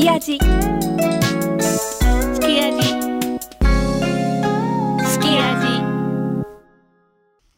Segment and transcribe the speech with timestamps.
[0.00, 0.40] き味す
[2.40, 2.82] き味
[5.04, 5.68] すき味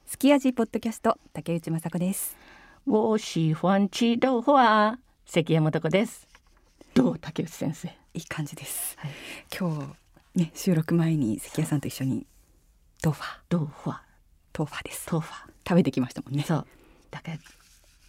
[0.05, 2.37] すき味ポッドキャスト竹内雅子です。
[2.85, 6.27] 我喜欢吃豆花関山子です。
[6.95, 7.87] どう竹内先生？
[8.13, 9.13] いい感じです、はい。
[9.57, 9.95] 今
[10.35, 12.27] 日ね収録前に関谷さんと一緒に
[13.05, 13.23] 豆腐
[13.53, 13.91] 豆腐
[14.59, 15.07] 豆腐です。
[15.09, 15.33] 豆腐
[15.69, 16.43] 食べてきましたもんね。
[16.43, 16.67] そう。
[17.13, 17.39] だから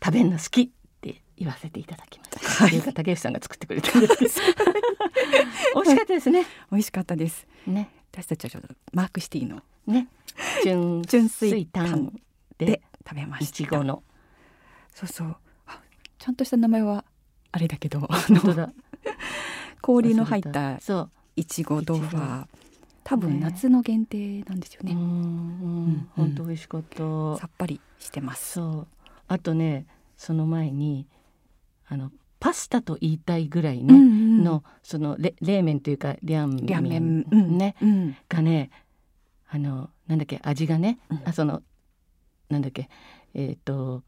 [0.04, 0.72] 食べるの好き
[1.38, 2.82] 言わせていただきました、はい。
[2.94, 4.40] 竹内さんが作ってくれたんです。
[4.40, 4.54] け
[5.74, 6.46] ど美味しかったですね。
[6.72, 7.48] 美味しかったです。
[7.68, 7.90] ね。
[8.12, 10.08] 私たちはちょっとマークシティのね。
[10.64, 12.14] 純 純粋粋炭炭
[12.58, 13.56] でで食べまいした。
[13.56, 14.04] ちごの。
[14.94, 15.36] そうそう。
[15.68, 15.82] あ
[16.20, 17.04] ちゃんとした名前は
[17.52, 18.74] あれだけどあ本当のだ。
[19.82, 20.80] 氷の入った
[21.36, 22.48] いちご豆腐は
[23.04, 23.40] 多分ね。
[23.42, 25.04] 夏の限定なんですよね、うんう
[25.90, 26.08] ん。
[26.16, 26.98] 本当美味しかった。
[27.38, 28.54] さっぱりしてます。
[28.54, 28.88] そう。
[29.28, 31.08] あとねその前に
[31.94, 33.94] あのパスタと言いたいぐらいね、
[34.44, 37.58] のそのれ冷麺というかリャン両面、麺。
[37.58, 38.18] ね、うん。
[38.28, 38.72] がね
[39.48, 41.22] あのなんだっけ味がね、うん。
[41.24, 41.62] あその
[42.50, 42.90] なんだっけ
[43.36, 44.04] えっ、と,、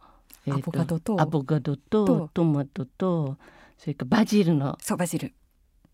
[0.47, 1.21] えーとアボカドと。
[1.21, 2.29] アボカドとと。
[2.33, 3.37] トマトと
[3.77, 4.77] それからバジルの。
[4.81, 5.31] そうバジル。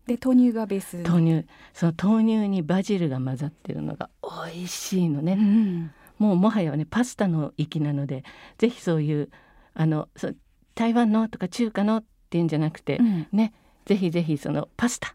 [0.06, 0.96] で豆乳がベース。
[1.06, 1.48] 豆乳。
[1.74, 4.08] その豆乳にバジルが混ざってるのが
[4.46, 8.22] 美味しいのね、うんもうもはやねパスタの域なので
[8.56, 9.30] ぜひそういう
[9.74, 10.30] あのそ
[10.74, 11.28] 台湾の？
[11.28, 11.98] とか中華の？
[11.98, 13.26] っていうんじゃなくて、うん。
[13.32, 13.52] ね
[13.84, 15.12] ぜひぜひそのパスタっ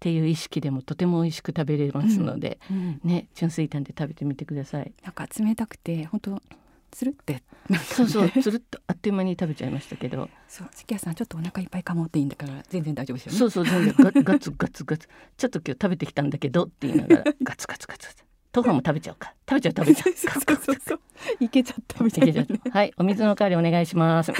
[0.00, 3.00] ていう意識でもとても美味しく食べれますので、うん。
[3.04, 4.92] ね純粋炭で食べてみてください。
[5.02, 6.42] なんか冷たくて本当
[6.90, 10.68] つるってねそうそう つるっとあっという間に食べちゃいましたけど、そう。
[10.70, 13.38] 関谷さんちょっとお腹いっぱいかもっていいんだから全然大丈夫ですよね。
[13.38, 15.08] そうそう全然ガガツガツガツ。
[15.36, 18.14] ちょっと今日食べてきたんだけどって言いながら ガツガツガツ
[18.54, 19.34] 豆腐も食べちゃおうか。
[19.48, 20.14] 食べちゃう食べちゃう。
[20.14, 21.00] そう
[21.40, 22.92] いけちゃったみたいな、ね、うはい。
[22.96, 24.32] お水の代わりお願いします。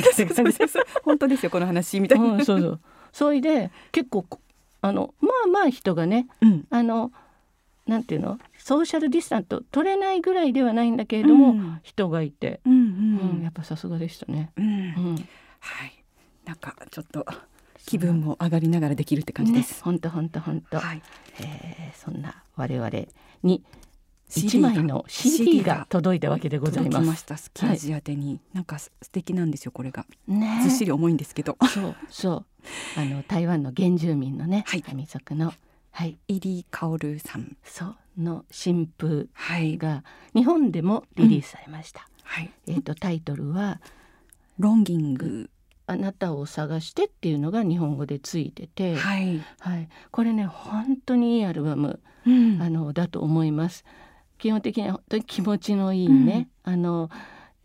[1.02, 2.80] 本当ですよこの話みたいな、うん、そうそう。
[3.12, 4.40] それで結構こ
[4.82, 6.66] あのまあまあ人がねうん。
[6.70, 7.10] あの
[7.86, 8.38] なんていうの？
[8.56, 11.80] ソーシャルディスタント取れないぐらいではないんだけれども、うん。
[11.82, 12.72] 人がいて、うん
[13.36, 13.42] うん。
[13.42, 14.50] やっぱさすがでしたね。
[14.56, 14.66] うん。
[14.66, 15.16] うん、
[15.60, 16.04] はい。
[16.46, 17.26] なんかちょっと
[17.84, 20.78] 気分も上がりながらできるって感じです、本当本当本当。
[20.78, 21.02] はい。
[21.40, 22.90] えーそんな我々
[23.42, 23.62] に
[24.40, 25.76] CD 一枚の CD が。
[25.76, 27.14] が届いたわけでございま。
[27.14, 27.20] す。
[27.20, 27.36] した。
[27.36, 30.06] スキアジア宛に、なんか素敵なんですよこれが。
[30.26, 31.56] ねずっしり重いんですけど。
[31.68, 32.46] そうそう。
[32.96, 34.84] あの台湾の原住民のね、はい。
[34.92, 35.52] 民族の。
[35.90, 36.18] はい。
[36.28, 37.56] イリー・カオルさん。
[37.62, 39.78] そうの新風はい。
[39.78, 42.08] が日本でもリリースされました。
[42.22, 42.50] はい。
[42.66, 43.80] えっ、とタイトルは
[44.58, 45.50] ロンギング。
[45.86, 52.62] あなたを探してっていうのが日本語でついてて、はい、はい、これね本当にいいアルバム、うん。
[52.62, 53.84] あのだと思います。
[54.44, 57.08] 基本的には本当に気持ちのいいね、あの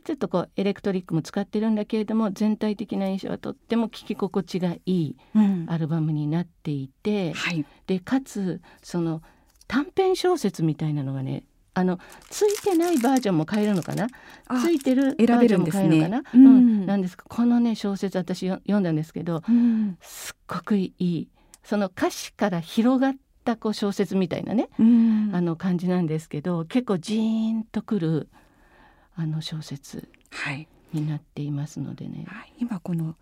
[0.05, 5.65] ちょっとこうエレクトリックも使ってるんだけれども全体的な印象はとっても聴き心地がいいうん。
[5.67, 7.65] アルバムになっていて、はい。
[7.85, 9.21] でかつその
[9.67, 14.07] 短編小説みたいなのがねあのついてないバージョンも買えるのかな？
[14.47, 16.45] あついてるバージョンも買えるのかな、うん。
[16.45, 16.85] うん。
[16.85, 17.17] なんです。
[17.17, 19.97] かこのね小説私よ読んだんですけどうん。
[19.99, 21.27] すっごくいい。
[21.61, 23.15] その歌詞から広がっ
[23.49, 25.31] たこう小説みたいなね、うん。
[25.33, 28.29] あの感じなんですけど結構ジーンとくる
[29.15, 30.67] あの小説はい。
[30.93, 32.25] になっていますのでね。
[32.27, 32.53] はい。
[32.59, 33.15] 今この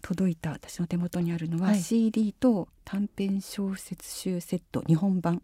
[0.00, 1.80] 届いた私の手元にあるのは、はい。
[1.80, 5.42] CD と短編小説集セット日本版。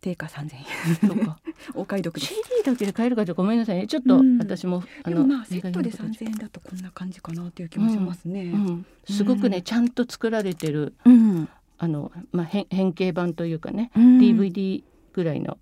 [0.00, 1.08] 定価3000円。
[1.08, 1.38] そうか。
[1.74, 3.86] お買い得 CD だけで買えるかじゃごめんなさいね。
[3.86, 4.38] ちょっとうん。
[4.38, 8.44] 私も、でもまあセットでネのこと3000円だとこんな感じかなという気もしますね。
[8.44, 9.62] うん、すごくね、うん。
[9.62, 14.18] ちゃんと作られてるうんあの、まあ、変変形版というかね、うん。
[14.18, 14.82] DVD
[15.12, 15.58] ぐらいの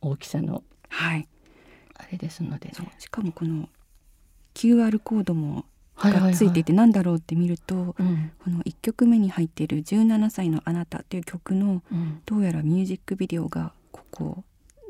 [0.00, 1.28] 大きさのはい。
[1.94, 2.74] あれですのでね。
[2.74, 2.86] そう。
[2.98, 3.68] しかもこの
[4.54, 6.64] QR コードもはいはいはいがついてい。
[6.64, 8.32] てなんだろうって見るとうん。
[8.42, 14.44] この1曲目に入っている「17歳のあなた」という曲のうん、どうやらミュージックビデオがここ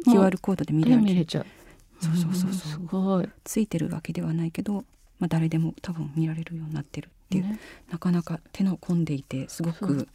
[0.07, 1.47] QR コードで見れるで見れちゃう。
[2.01, 2.51] そうそうそうそう。
[2.51, 4.85] んすごい、ついてるわけではないけど、
[5.19, 7.59] まあ、誰でも多分見られるようになってるっていう、ね、
[7.91, 10.09] なかなか手の込んでいてすごそく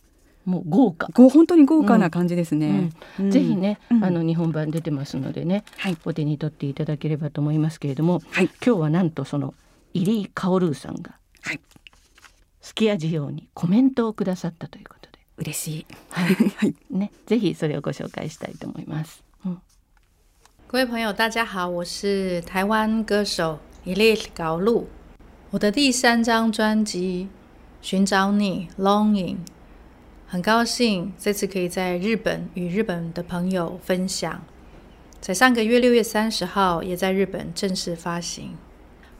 [0.45, 2.91] もう豪華、ご本当に豪華な感じですね。
[3.19, 3.31] うん。
[3.31, 4.03] ぜひね、うん。
[4.03, 5.97] あの日本版出てますのでね、はい。
[6.05, 8.49] お手に取っていただければと思いますけれども、はい。
[8.65, 9.53] 今日はなんとその
[9.93, 11.59] イリー・カオルーさんがはい。
[12.61, 15.85] すき味用にコメントをくださったということで、嬉しい。
[16.09, 16.35] はい。
[16.57, 16.75] はい。
[16.89, 19.23] ね、ぜひそれをご紹介したいと思います。
[19.45, 19.57] うん。
[20.67, 24.87] 各位朋友，大家好，我是台湾歌手 Elise 高露。
[25.51, 27.27] 我的第三张专辑
[27.87, 29.37] 《寻找你》（Longing），
[30.32, 34.42] 很高兴这次可以在日本与日本的朋友分享。
[35.20, 38.56] 在上个月六月三十号，也在日本正式发行。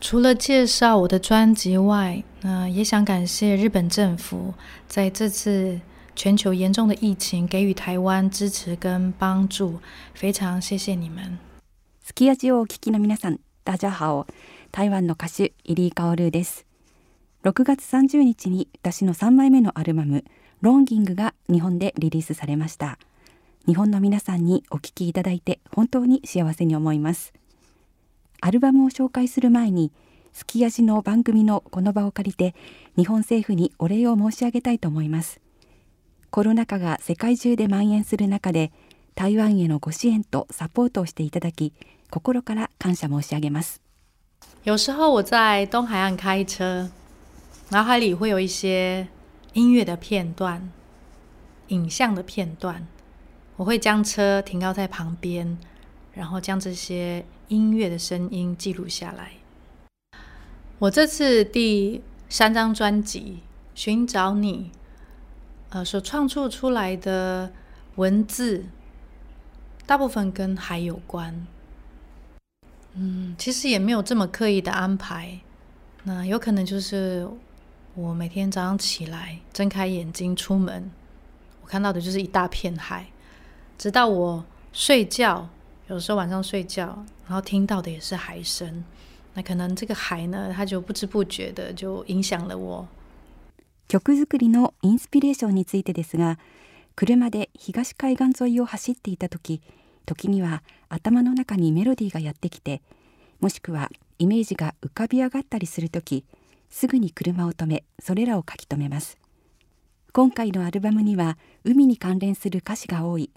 [0.01, 4.55] 除了介绍我的专辑外，那也想感谢日本政府
[4.87, 5.81] 在这次
[6.15, 9.81] 全球严重的疫情给予台湾支持跟帮助，
[10.15, 11.39] 非常谢谢你们。
[12.05, 14.27] スキヤジをお聞きの皆さん、大家好。
[14.71, 16.65] 台湾の歌手イリー・カオルです。
[17.43, 20.25] 6月30日に私の3枚目のアルバム
[20.64, 22.98] ロンギングが日本でリリースされました。
[23.68, 27.34] 日本の皆さんにお聴きいただいて本当に幸せに思います。
[28.40, 29.92] アルバムを紹介する前に
[30.32, 32.56] すきやじの番組のこの場を借りて
[32.96, 35.42] 日本政府にお礼を申し上げたいと思います
[36.30, 38.72] コロナ禍が世界中で蔓延する中で
[39.16, 41.74] 台湾へのご支援とサポートをしていただき
[42.10, 43.82] 心から感謝申し上げます
[44.64, 46.90] 有时候我在东海岸开车
[47.70, 49.08] 脑海里会有一些
[49.54, 50.72] 音乐的片段
[51.68, 52.86] 影像的片段
[53.56, 55.58] 我会将车停靠在旁边
[56.14, 59.32] 然后将这些音乐的声音记录下来。
[60.80, 63.40] 我这次第三张专辑
[63.80, 64.72] 《寻找你》，
[65.70, 67.52] 呃，所创作出来的
[67.96, 68.66] 文字，
[69.86, 71.48] 大部分跟海有关。
[72.96, 75.40] 嗯，其实也没有这么刻意的安排。
[76.04, 77.28] 那有可能就是
[77.95, 80.91] 我每天早上起来睁开眼睛出门，
[81.63, 83.07] 我看到的就是一大片海，
[83.77, 85.49] 直到我睡觉。
[85.89, 88.85] 有时候晚上睡觉，然后听到的也是海声，
[89.35, 92.87] 那可能这个海呢，它就不知不觉的就影响了我。
[93.89, 96.39] 曲作りのインスピレーションについてですが、
[96.95, 99.63] 車で東海岸沿いを走っていた時、
[100.05, 102.83] 時には頭の中にメロディーがやってきて、
[103.41, 106.25] もしくはイメージが浮かび上がったりする時、
[106.74, 109.20] すぐに車を止め、それらを書き留めます。
[110.12, 113.30] 今回のアルバムには海に関連する歌詞が多い。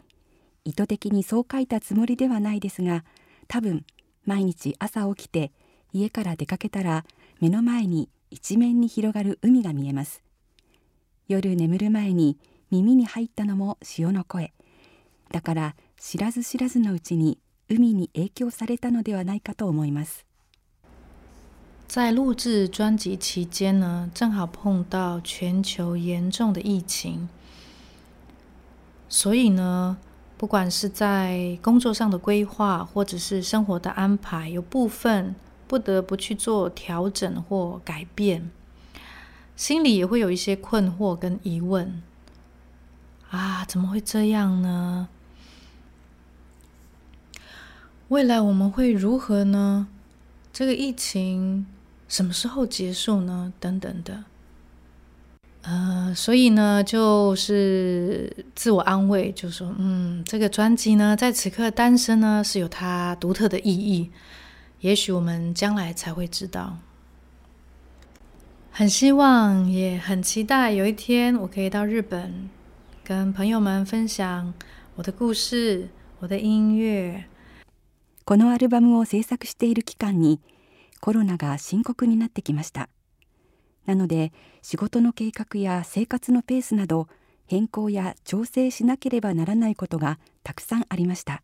[0.64, 3.04] 意図的にそう書いたつもりではないですが
[3.46, 3.86] 多分
[4.24, 5.52] 毎日朝起きて
[5.92, 7.04] 家から出かけたら
[7.40, 10.24] 目の前に一面に広がる海が見えます
[11.28, 12.36] 夜眠る前に
[12.72, 14.52] 耳に入ったのも潮の声
[15.30, 20.25] だから知らず知らずのうちに海に影響されたのではないかと思います
[21.86, 27.28] 在录制专辑期间呢，正好碰到全球严重的疫情，
[29.08, 29.96] 所以呢，
[30.36, 35.34] 不管是在工作上的规划，或者是生活的安排，有部分
[35.68, 38.50] 不得不去做调整或改变，
[39.54, 42.02] 心里也会有一些困惑跟疑问。
[43.30, 45.08] 啊，怎么会这样呢？
[48.08, 49.88] 未来我们会如何呢？
[50.52, 51.66] 这个疫情
[52.07, 53.53] 什么时候结束呢？
[53.59, 54.23] 等等的。
[55.63, 64.09] 呃，所以呢，就是自我安慰，就说，嗯，这个专辑呢，在此刻单身呢，是有它独特的意义。
[64.79, 66.77] 也许我们将来才会知道。
[68.71, 72.49] 很希望，也很期待，有一天我可以到日本，
[73.03, 74.51] 跟朋友们分享
[74.95, 75.89] 我的故事，
[76.19, 77.25] 我的音乐。
[78.25, 80.39] このアルバムを制作している期間に、
[81.00, 82.88] コロナが深刻になってきました。
[83.86, 84.32] なので
[84.62, 87.08] 仕事の計画や生活のペースなど
[87.46, 91.42] 変更や調整しなければならないことがたくさんありました。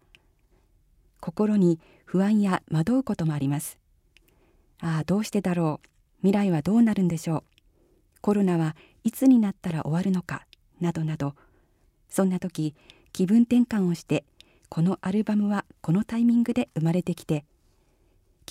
[1.21, 3.79] 心に不安や惑うこともあります。
[4.81, 5.89] ああどうしてだろう。
[6.23, 7.45] 未来はどうなるんでしょう。
[8.21, 10.47] コロナはいつになったら終わるのか。
[10.81, 11.35] などなど。
[12.09, 12.75] そんな時
[13.13, 14.25] 気分転換をして
[14.69, 17.45] このアルバムはこのタイミングで生まれてきて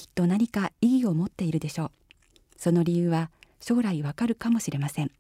[0.01, 1.91] きっと何か意義を持っているでしょう。
[2.58, 3.29] その理由は
[3.60, 5.12] 将来わかるかもしれません。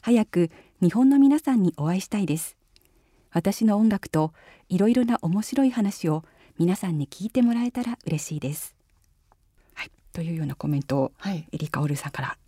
[0.00, 2.56] 早く日本の皆さんにお会いしたいです。
[3.32, 4.32] 私の音楽と
[4.70, 6.24] いろいろな面白い話を
[6.58, 8.74] 皆さんに聞いてもらえたら嬉しいです。
[9.74, 9.90] はい。
[10.14, 12.38] というようなコメントを、はい、エリカオルさんから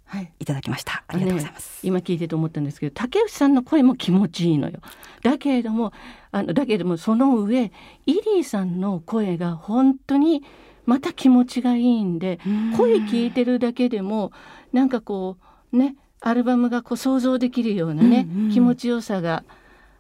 [0.41, 0.45] い。
[0.47, 4.81] ただきました、はい、ありがとうございます、ね、今聞いてと思ったんですけど竹内さんの声も気持ちいいのよ。
[5.23, 5.93] だけれども
[6.31, 7.71] あのだけれどもその上
[8.07, 10.43] イリーさんの声が本当に
[10.89, 12.41] また気持ちがいいんで
[12.79, 14.33] 声聞いてるだけでも
[14.73, 15.37] なんかこ
[15.71, 19.45] うねアルバムがこう想像できるようなね、うんうん、気持ちよさが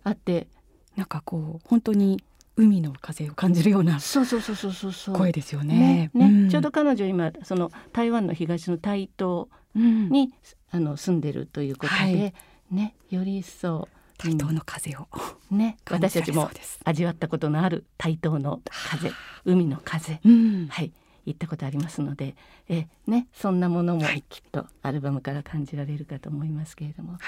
[0.03, 0.49] あって
[0.97, 2.25] なんかこう本当に
[2.57, 5.15] 海の風を感じるようなそうそうそうそうそう。
[5.15, 6.11] 声ですよね。
[6.15, 6.27] ね、ね。
[6.27, 10.33] うん、ちょうど彼女今その台湾の東の台東に、
[10.73, 12.35] うん、あの住んでるということで、はい、
[12.73, 13.89] ねより一層
[14.19, 15.09] 台東の風を、
[15.51, 16.51] うん、ね私たちも
[16.85, 19.13] 味わったことのある台東の風
[19.45, 20.93] 海の風、うん、はい。
[21.25, 22.37] 行ったことありますので。
[22.69, 23.29] えね。
[23.35, 27.21] そんなものもきっとアルバムから感じられるかと思いますけれども、はい、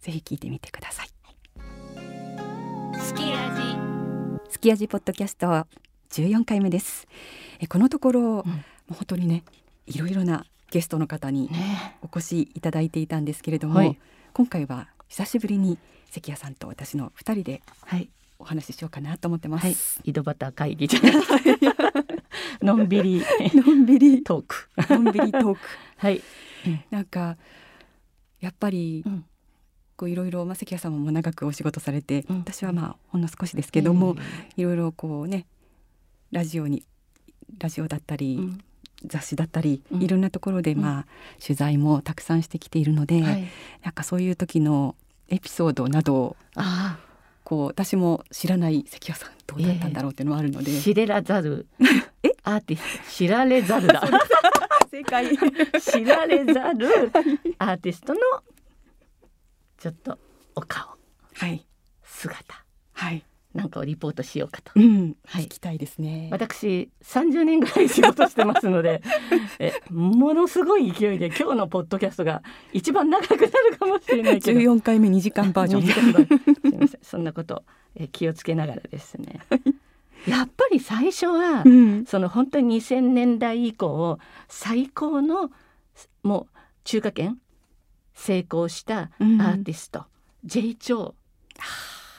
[0.00, 1.08] ぜひ聞いてみてください。
[3.00, 3.78] すき味。
[4.48, 5.66] すき味ポッドキャスト
[6.10, 7.08] 14回目です。
[7.58, 9.42] えこのところ、うん、もう本当にね
[9.86, 11.96] いろいろなゲストの方にね。
[12.02, 13.98] お越しいただいていたんですけれども、はい。
[14.32, 15.76] 今回は久しぶりに
[16.10, 18.08] 関谷さんと私の二人ではい。
[18.38, 19.74] お話ししようかなと思ってまはい。
[19.74, 20.00] す。
[20.02, 21.12] 井戸端会議じゃない。
[22.64, 23.22] のんびり。
[23.54, 24.22] のんびり。
[24.22, 24.68] トーク。
[24.94, 25.60] のんびりトーク。
[25.98, 26.22] はい、
[26.90, 27.36] なんか
[28.40, 29.24] やっぱりうん。
[29.96, 32.38] こういろいろまあ関谷さんも長くお仕事されて、うん。
[32.38, 34.16] 私はまあほんの少しですけども、
[34.56, 35.46] えいろいろこうね
[36.32, 36.86] ラジオに
[37.58, 38.60] ラジオだったり、ーうん。
[39.04, 40.02] 雑誌だったり、うん。
[40.02, 40.80] いろんなところでうん。
[40.80, 41.06] まあ、
[41.42, 43.48] 取材もたくさんしてきているので、はい、
[43.82, 44.96] なんかそういう時の
[45.30, 46.98] エピソードなどをあ
[47.44, 51.66] こう私も知らない関谷さんどうだったんだろうっていうのはあるので、あ知れらざる。
[52.22, 52.30] え？
[52.44, 53.10] アーティスト。
[53.10, 54.02] 知られざるだ。
[54.90, 55.36] 正解。
[55.80, 56.88] 知られざる
[57.58, 58.20] アーティストの
[59.78, 60.18] ちょっと
[60.54, 60.96] お顔。
[61.34, 61.66] はい。
[62.04, 62.64] 姿。
[62.92, 64.72] はい、なんかをリポートしようかと。
[64.76, 65.44] うん、はい。
[65.44, 66.28] 聞きたいですね。
[66.30, 69.02] 私30年ぐらい仕事してますので
[69.58, 72.42] えものすごい勢いで今日のポッドキャストが
[72.72, 74.60] 一番長くなるかもしれないけど。
[74.60, 75.82] 14回目2時間バージョン。
[75.82, 76.54] 2時間バージョン。
[76.54, 77.00] すいません。
[77.02, 77.64] そんなこと、
[77.96, 79.40] え気をつけながらですね。
[80.26, 82.04] やっぱり最初は、うん。
[82.06, 85.50] その本当に2000年代以降最高の
[86.22, 87.38] もう中華圏
[88.14, 90.04] 成功したアーティスト、
[90.44, 91.14] J チョウ、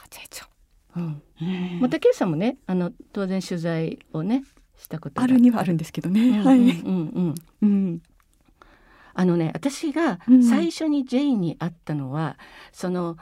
[0.09, 0.50] 成長
[0.95, 1.21] うん
[2.13, 4.43] さんもねあの当然取材をね
[4.77, 6.41] したことがあるにはあるんですけどね。
[6.41, 6.59] はい。
[6.59, 8.01] うんうんうん。
[9.13, 12.37] あのね私がうん最初に J に会ったのは、
[12.71, 13.17] その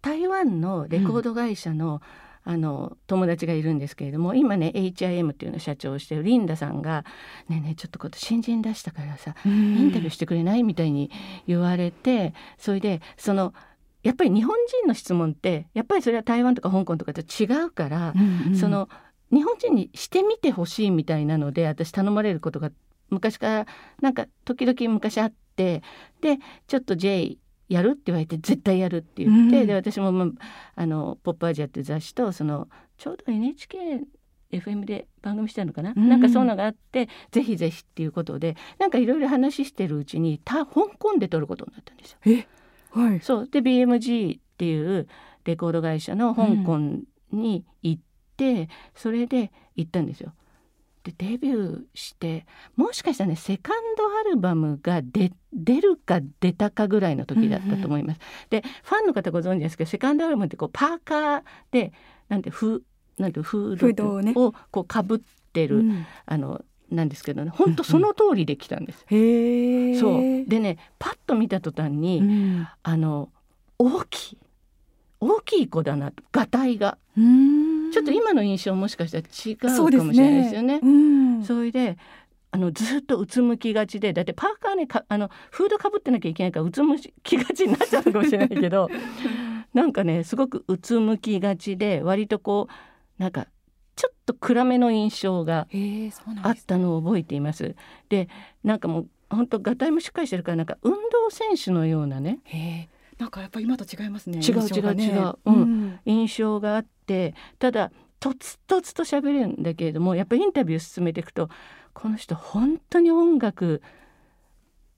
[0.00, 2.02] 台湾のレコード会社の、
[2.44, 7.04] あの友達がいるんですけれども今ね HIM っていうのを社長をしてるリンダさんが
[7.48, 9.52] 「ねえねえちょっとこと新人出したからさイイ
[9.84, 11.12] ンタビューしてくれない?」みたいに
[11.46, 13.54] 言われてそれでその
[14.02, 18.14] やっぱり日本人の質問ってやっぱりそれは台湾とか香港とかと違うから、
[18.58, 18.88] その
[19.30, 22.70] 日本人にしてみてほしいみたいなので私頼まれることが
[23.10, 23.66] 昔から
[24.00, 25.82] なんか時々昔あって
[26.20, 29.66] でちょっと J やるって言われて絶対やるって言って、うん。
[29.66, 30.28] で私も、まあ、
[30.74, 32.68] あの「ポップアジア」っていう雑誌とその
[32.98, 34.00] ちょうど NHK
[34.50, 36.08] FM で番組してるのかな、うん。
[36.08, 42.44] なんかそういうのがあってぜひぜひっていうことでなんかいろいろ話してるうちにた香港で撮ることになったんですよ。
[42.96, 43.20] え、はい。
[43.20, 45.08] そうで BMG っていう
[45.44, 46.78] レコード会社の香港
[47.32, 48.02] に行っ
[48.36, 50.32] て、それで行ったんですよ。
[51.04, 52.46] でデビューして
[52.76, 58.20] もしかしたらねセカンドアルバムが出出るか出たかぐらいの時だったと思います。
[58.50, 61.92] でファンの方ご存知ですけどセカンドアルバムってこうパーカーで
[62.28, 62.84] なんてフ
[63.18, 65.18] なんてフードをこうかぶっ
[65.52, 68.98] てる、うんあのなんですけどね本当その通りで来たんです。
[70.00, 72.68] そうでねパッと見た途端に、うん。
[72.82, 73.30] あの
[73.78, 74.38] 大きい
[75.20, 79.68] 大きい子だなとがたいがうんちょっと今の印象もしかしたら違うか
[80.04, 80.80] もしれないですよね。
[80.82, 81.44] うん。
[81.44, 81.98] それで
[82.54, 88.90] あのずっとうつむきがちでだってパーカーねかあのフードかぶってなきゃいけないからうつむきがちになっちゃうかもしれないけど
[89.72, 92.68] なんかねすごくうつむきがちで割とこ
[93.18, 93.46] うなんか
[93.96, 95.66] ちょっと暗めの印象が
[96.42, 96.56] あっ。
[96.66, 97.74] たのを覚えています。
[98.08, 98.28] で
[98.64, 100.98] なんかもう本当がたいもしっかりしてるからなんか運動
[101.30, 102.40] 選手のようなね。
[103.18, 104.38] なんかやっぱ今と違いますね。
[104.40, 106.00] 違う違う違うううんん。
[106.06, 111.48] 印象があってただとつとつと喋るんだけれどもやっぱりインタビュー進めていくと
[111.92, 113.82] この人本当に音楽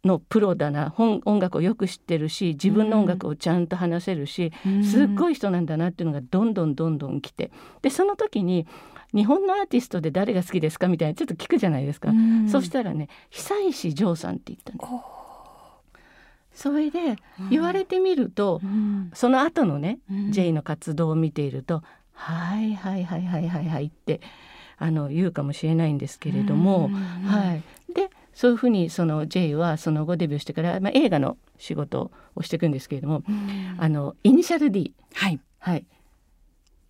[0.05, 0.91] のプロだな。
[0.91, 5.35] 本音楽をよく知ってるし自分の音楽をちゃんと話せるし、すっごい。
[5.35, 7.51] い人なんだなっていうのがどんどんどんどん来て。
[7.83, 8.67] でその時に
[9.13, 12.11] 日本のアーティストで誰が好きですかみたいなちょっと聞くじゃないですか。
[12.11, 12.49] ん。
[12.49, 16.63] そしたらね久石譲さんって言ったんです。
[16.63, 17.17] それで
[17.51, 19.11] 言われてみると、うん。
[19.13, 20.33] その後のね、うん。
[20.33, 21.83] J の活動を見ていると
[22.15, 24.21] 「はいはいはいはいはいはい」って
[24.79, 26.95] あの言うかもしれないんですけれども、うん。
[26.95, 33.77] はい、でそういうふうにその J はその後デビューしてから、まあ、映画の仕事をしていくんですけれども、うん。
[33.79, 35.41] あのイニシャル D、はい。
[35.59, 35.87] はい、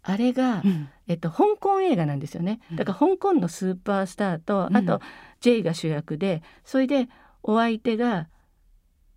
[0.03, 0.89] あれが、うん。
[1.07, 2.61] えっと、香港映画なんですよね。
[2.75, 4.77] だから香港のスーパースターと、うん。
[4.77, 5.01] あと
[5.41, 7.09] J が主役でそれで
[7.43, 8.29] お相手が、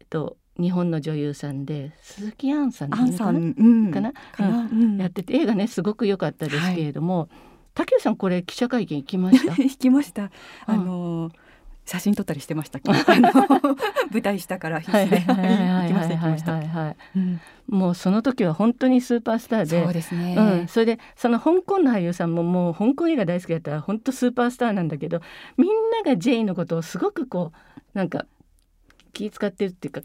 [0.01, 3.11] えっと、日本の女優さんで鈴木杏さんかな？
[3.13, 3.91] さん、うん。
[3.91, 4.11] かな？
[4.39, 4.97] うん。
[4.97, 7.29] やってて映画ねすごく良かったですけれども、
[7.73, 9.53] 竹内さんこれ記者会見行きました？
[9.63, 10.29] 行きました。
[10.65, 11.31] あの
[11.87, 12.79] 写真撮ったりしてました。
[14.11, 16.95] 舞台下から必死で行きました行きはいました。
[17.69, 20.35] もうその時は本当にスーパースターでそうですね。
[20.37, 25.21] うん、それでその香港の俳優さんももう香港映画大好きだったら本当スーパースターなんだけど
[25.55, 25.69] みん
[26.03, 28.25] なが J のことをすごくこうなんか
[29.13, 30.01] 気遣ってるっていうか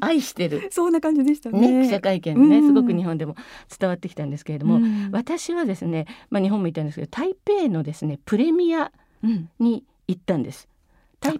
[0.00, 1.60] 愛してる、そんな感じでしたね。
[1.70, 3.36] ね、記者会見でね、うんすごく日本でも
[3.78, 8.90] 伝わってきたんですけれども、うん私はですね、まあ、日本も行ったんですけど台北のですねプレミア
[9.22, 10.69] うんに行ったんです。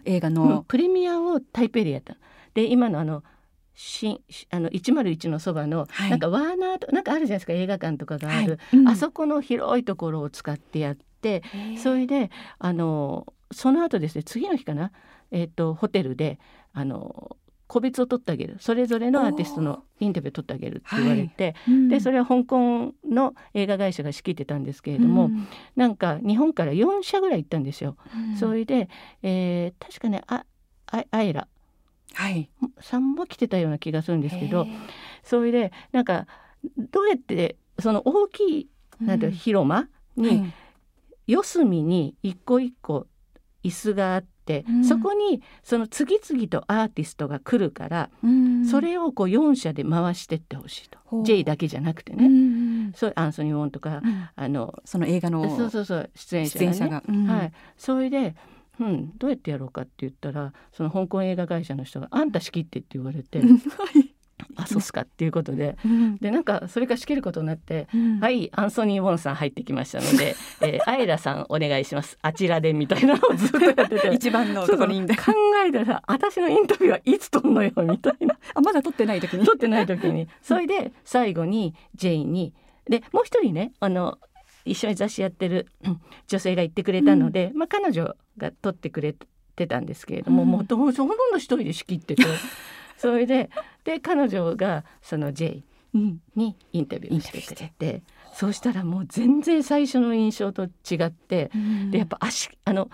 [0.04, 0.34] 映画うん。
[0.34, 2.20] の、プレミアを台北でやったの。
[2.54, 3.22] で今のあの
[3.74, 4.20] 新
[4.50, 6.10] あの101のそばの、はい。
[6.10, 8.80] なんかワーナーとなんかあるじゃないですか映画館とかがある、はい。
[8.80, 8.88] うん。
[8.88, 11.42] あそこの広いところを使ってやって、
[11.82, 14.92] それであのその後ですね次の日かな、
[15.30, 16.38] えっとホテルで
[16.72, 17.36] あの
[17.70, 18.56] 個別を取ってあげる。
[18.58, 21.54] それぞれのアーティストのインタビューを取ってあげるって言われて、
[21.88, 25.30] でそれれは香港の映画会社が仕切ってたんですけれども、
[25.76, 27.96] なんか日本から4社ぐらい行ったんですよ。
[28.40, 28.88] それで、
[29.22, 30.44] えー確かねあ
[30.88, 31.46] あアイラ。
[32.14, 32.50] はい。
[32.80, 34.66] さんも来てたような気がするんですけど
[35.22, 36.26] それでなんか
[36.90, 38.68] どうやってその大きい
[39.00, 40.52] なんて広間に、
[41.28, 43.06] 四隅に一個一個
[43.62, 44.84] 椅子があって、うん。
[44.84, 48.64] そこにその次々とアーティストが来るから、うん。
[48.66, 54.28] それをこう4社で回してってほしいと、J だけじゃなくてうね、んそうアンソニー・ウォンとか、うん。
[54.34, 55.56] あのその映画の。
[55.56, 56.72] そうそうそう出演者がね。
[56.74, 57.26] 者が、うん。
[57.26, 58.34] はい、それで、
[58.80, 63.38] うん、どうやってやろうかって言ったらその香港映画会社の人が「あんた仕切って」って言われて。
[63.38, 63.48] はい
[64.56, 65.76] 「あそうっすか」っていうことで。
[65.84, 66.16] うん。
[66.18, 68.20] でなんかそれから仕切ることになってうん。
[68.20, 72.18] はい、アンソニー・ウォンさん入ってきましたので、 えー、アイラさんお願いします。
[72.22, 74.14] あちらでみたいなのをずっとやってて。
[74.14, 75.32] 一番のところに考
[75.66, 78.36] えたら私のインタビューはいつ撮んのよみたいな。
[78.54, 79.44] あまだ撮ってない時に。
[79.44, 80.28] 撮ってない時に。
[80.42, 82.52] それで最後にジェインに。
[82.88, 84.18] でもう一人ねあの
[84.64, 89.14] 一緒に雑誌やってるうん女性が言ってくれたので、まあ、彼女が撮ってくれ
[89.56, 90.48] てたんですけれども、うん。
[90.48, 92.24] もうほとんど一人で仕切ってて。
[92.96, 93.48] それで
[93.84, 98.02] で彼女がそのジェイうんにインタビューしてくれて。
[98.32, 101.50] そうしたらもう全然最初の印象と違って
[101.90, 102.88] でやっぱ足あの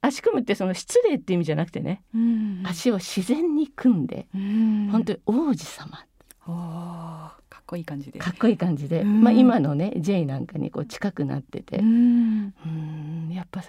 [0.00, 2.62] 足組むってその失礼って意味じゃなくてねうん。
[2.64, 4.88] 足を自然に組んでうん。
[4.90, 6.04] 本当に王子様。
[6.46, 8.18] かっこいい感じで。
[8.18, 9.22] かっこいい感じで、うん。
[9.22, 11.78] まあ、今のね J なんかにこう近くなってて。
[11.78, 12.54] うん。
[12.64, 13.62] うんやっぱ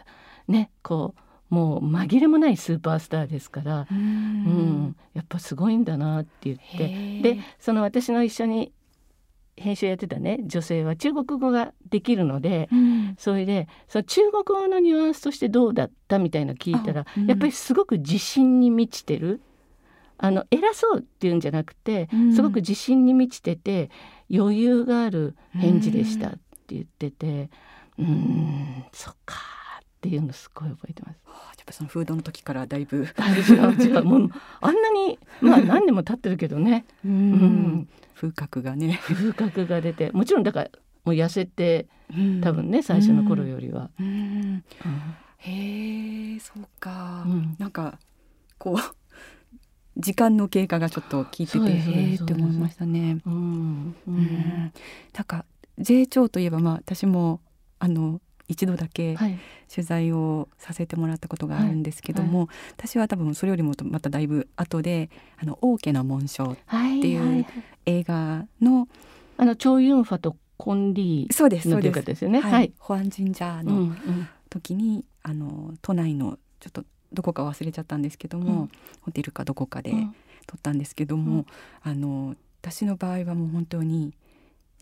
[0.47, 8.71] ねこうもう紛れもないスーパースターですから、ううんんやっぱすごいんだなって言ってでその私の一緒に
[9.57, 13.15] 編集やってたね女性は中国語ができるのでうん。
[13.17, 17.27] それでその中国語のニュアンスとしてどうだったみたいなの聞いたら、あうん。
[17.27, 19.41] やっぱりすごく自信に満ちてる。
[20.21, 22.35] あの偉そうっていうんじゃなくて、うん。
[22.35, 23.89] すごく自信に満ちてて
[24.31, 27.49] 余裕がある返事でしたって言ってて
[27.97, 29.35] うーんそっか。
[29.55, 29.58] ー
[29.99, 31.19] っていうのすごい覚えてます。
[31.25, 33.05] はあやっぱそのフードの時からだいぶ。
[33.17, 34.03] あ違う違う。
[34.05, 34.29] もう
[34.61, 37.15] あんなにまあ何年も経ってるけどね、ううん。
[37.81, 38.97] ん、風格がね。
[39.03, 40.11] 風格が出て。
[40.13, 40.69] もちろんだから
[41.03, 41.87] もう痩せて
[42.41, 43.89] 多分ね最初の頃よりは。
[43.99, 44.63] うん。
[45.39, 47.55] へえそうか、うん。
[47.59, 47.99] なんか
[48.57, 48.95] こう
[49.97, 53.17] 時間の経過がちょっと聞いててへえって思いましたね。
[53.25, 53.33] うん。
[53.33, 53.95] うん。
[54.07, 54.73] うん。
[55.13, 55.43] なんか
[55.77, 57.41] J 長といえばまあ私も
[57.79, 59.39] あの一度だけはい。
[59.73, 67.45] 取材をさせてもらったことがあるんですけども、私は多分それよりもまただいぶ後で「あの王家の紋章はいっていうはい
[67.85, 68.87] 映画の
[69.37, 71.99] あのチョウユンファとコンリーそうですうです。
[71.99, 72.39] 方ですよね。
[72.41, 72.73] はい、はい。
[72.79, 76.83] ホアン神社うんのうん時に、あの都内のちょっと
[77.13, 78.69] どこか忘れちゃったんですけども、うん。
[79.01, 80.15] ホテルかどこかでうん。
[80.47, 81.41] 撮ったんですけども、
[81.85, 81.91] うん。
[81.91, 84.15] あの私の場合はもう本当に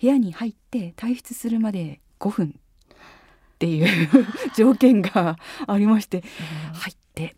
[0.01, 2.59] 部屋に入って退出するまで5分
[3.57, 4.09] っていう
[4.55, 6.23] 条件がありまして
[6.73, 7.35] 入って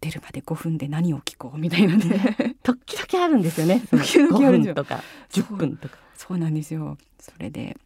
[0.00, 2.56] 出るまで5分で何を聞こうみたいなね。
[2.62, 3.82] 時々あるんですよね。
[3.90, 4.74] 時々あるんですよ。
[4.74, 5.98] 5分とか10分とか。
[6.14, 6.96] そうなんですよ。
[7.20, 7.76] それで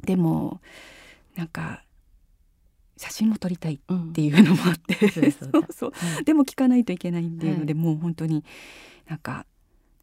[0.00, 0.60] でも
[1.36, 1.84] なんか
[2.96, 5.08] 写真も撮りたいうんっていうのもあって。
[5.08, 5.66] そうですそう。
[5.70, 8.44] そうはいでも聞かないといけないっていうので、はもう本当に
[9.06, 9.46] なんか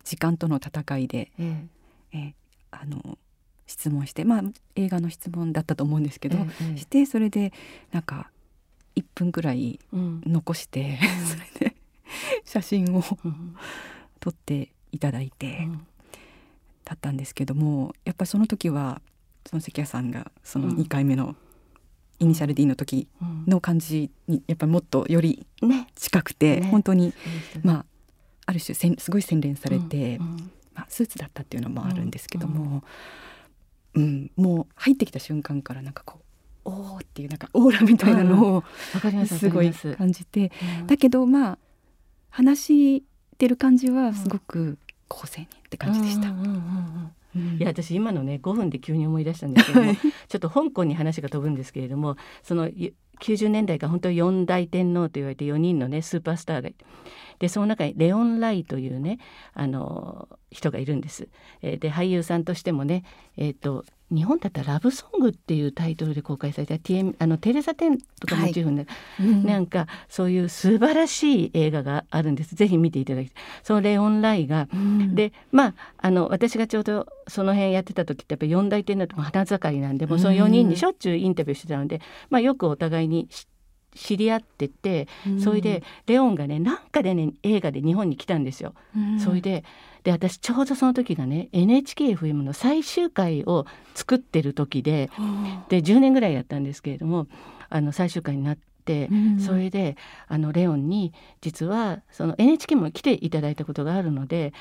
[0.06, 1.68] 時間との戦いで、え
[2.14, 2.18] え。
[2.18, 2.34] ー
[2.72, 3.18] あの
[3.70, 4.42] 質問してまあ
[4.76, 7.54] 映画の質問だったと思うんですけえど、ええしてそれで
[7.92, 8.32] なんか
[8.96, 10.22] 1分くらいうん。
[10.26, 11.26] 残して、うん。
[11.28, 11.76] それで
[12.44, 13.56] 写真をうん。
[14.20, 15.86] 撮っていただいて、うん。
[16.84, 19.02] だったんですけどもやっぱりその時は
[19.48, 20.78] その関谷さんがそのうん。
[20.78, 21.36] 2回目の
[22.20, 23.44] イニシャル D の時うん。
[23.48, 25.88] の感じにやっぱりもっとよりね。
[25.96, 26.68] 近くて、ね。
[26.72, 27.14] 本当に
[27.64, 27.86] まあ
[28.48, 30.18] ある種すごい洗練されて、
[30.74, 32.84] まあ、スーツだったっていうのもあるんですけども、
[34.00, 34.32] うん。
[34.36, 36.20] もう入ってきた瞬間からなんかこ
[36.66, 38.64] うおーっていうなんかオーラみたいなのを
[39.26, 40.52] すすごい感じて。
[40.80, 40.88] うん。
[40.88, 41.58] だけどまあ
[42.30, 43.04] 話し
[43.38, 46.30] てる感じはすごく好青年って感じでした。
[46.30, 49.98] いや私今のね5分で急に思い出したんですけども、はい。
[49.98, 56.86] ちょっと香港に話が飛ぶんですけれどもそのゆ90年代が本当四大天皇と言われて4人のねスーパースターがいて
[57.40, 59.20] でその中にレオン・ライというね
[59.54, 61.30] あの人がいるんです。
[61.62, 63.04] えーで俳優さんとしてもね、
[63.38, 72.56] えー、と日本だったら「ラブソング」っていうタイトルで公開された TM あのテレサ・テンとかモチーフで、はいうん、なんかそういう素晴らしい映画があるんです。
[72.56, 73.44] ぜひ見ていただきたい。
[73.64, 83.60] そのレオン・ライが、うん、でまああの私がちょうどその辺やってた時ってやっぱ四大天皇とも花盛りなんでもうその4人にしょっちゅうインタビューしてたので、まあ、よくお互いに知って
[83.96, 85.08] 知り合ってて、
[85.44, 88.74] それでレオンがねなんかでね映画で日本に来たんですよ。
[89.24, 89.64] それで
[90.10, 95.12] で私ちょうどその時がね NHKFM の最終回を作ってる時で
[95.70, 97.28] で10年ぐらいやったんですけれども
[97.70, 98.66] あの最終回になって。
[99.46, 104.52] それであのレオンに実はその NHK も来ていただいたことがあるので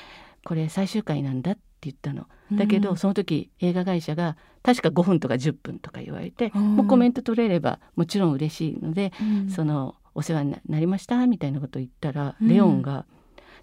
[0.45, 2.27] これ最終回なんだって言ったの。
[2.51, 9.11] だけど、その時映画会社が確か5分とか10分とか言われて、もうコメント取れればもちろん嬉しいので、
[9.55, 13.05] そのお世話になりましたみたいなことを言ったら、レオンが「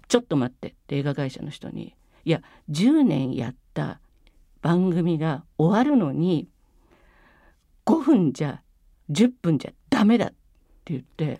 [0.07, 3.99] ちょっと待って」って映画会社の人に「いや10年やった
[4.61, 6.49] 番組が終わるのに
[7.85, 8.61] 5分じゃ
[9.09, 10.29] 10分じゃダメだ」っ
[10.85, 11.39] て言って。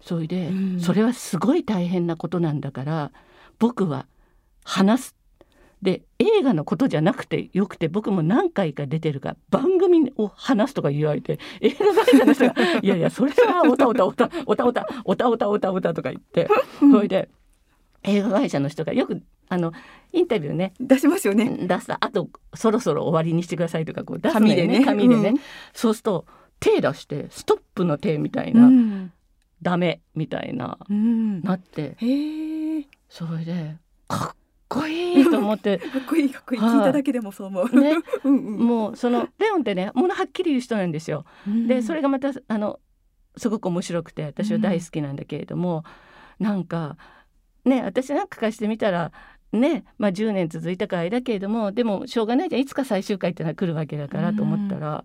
[0.00, 3.10] それで、それはすごい大変なことなんだから
[3.58, 4.06] 僕は
[4.64, 5.16] 話す
[5.82, 16.48] で映画のことじゃなくてよくて僕も何回か出てるから番組を話すとか言われて映画会社の人が「いやいやそれはおたおたおたおたおたおたおたおたおた」とか言って
[16.80, 17.28] それで
[18.08, 19.72] 映画会社の人がよくあの
[20.12, 21.66] インタビューね出しますよね。
[21.66, 21.92] 出す。
[21.92, 24.84] あとそろそろ終わりにしてくださいとかこう出す紙でね。
[24.84, 25.36] 紙でね、うん、
[25.72, 26.26] そうすると
[26.60, 29.12] 手出してストップの手みたいな、うん、
[29.62, 31.96] ダメみたいな、うん、なって。
[33.08, 34.36] それでかっ
[34.68, 35.78] こいいと思って。
[35.88, 37.96] かっこいいかっこいい、聞いただけでもそう思う、ね。
[38.24, 42.80] うん、もうそのレオンってねものはっきり言う人なんですよ、うん、でそれがまたあの
[43.36, 45.84] すごく面白くて私は大好きなんだけれども、
[46.38, 46.96] うん、なんか
[47.68, 49.12] ね私なんか貸してみたら
[49.52, 52.60] ねまあ10年続いたかあれだけれどもでもしょうがないじゃん。
[52.62, 55.04] いつか最終回ってのは来るわけだからと思ったら、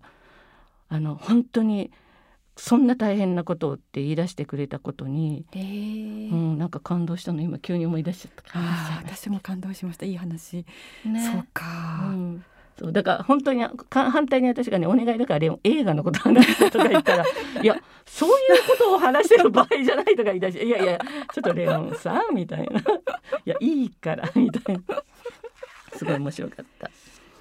[0.88, 1.90] あの本当に
[2.56, 7.40] そんな大変なことをって言い出してくれたことに、えー、うん、なんか感動したの。
[7.40, 8.42] 今急に思い出しちゃった。
[8.54, 10.06] あ私も感動しました。
[10.06, 10.64] いい話、
[11.04, 11.64] ね、そうか、
[12.10, 12.44] うん、
[12.76, 17.24] そうだから本当に反対に私がねお願いだから映画のこと話すとか言ったら
[17.62, 18.36] いやそういう
[18.68, 20.98] ことを話してる場合じゃないとか言い出していやいや
[21.32, 22.80] ちょっとレオンさんみたいな。
[22.80, 25.02] いやいいからみたいな。
[25.96, 26.86] すごい面白かった。
[26.88, 26.90] へ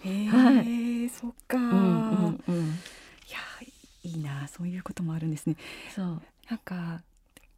[0.06, 2.70] えー、はい、そっか、うんうんうん、い
[3.32, 3.40] や
[4.04, 5.56] いいなそういうこともあるんですね。
[5.96, 6.22] そう。
[6.50, 7.02] なんか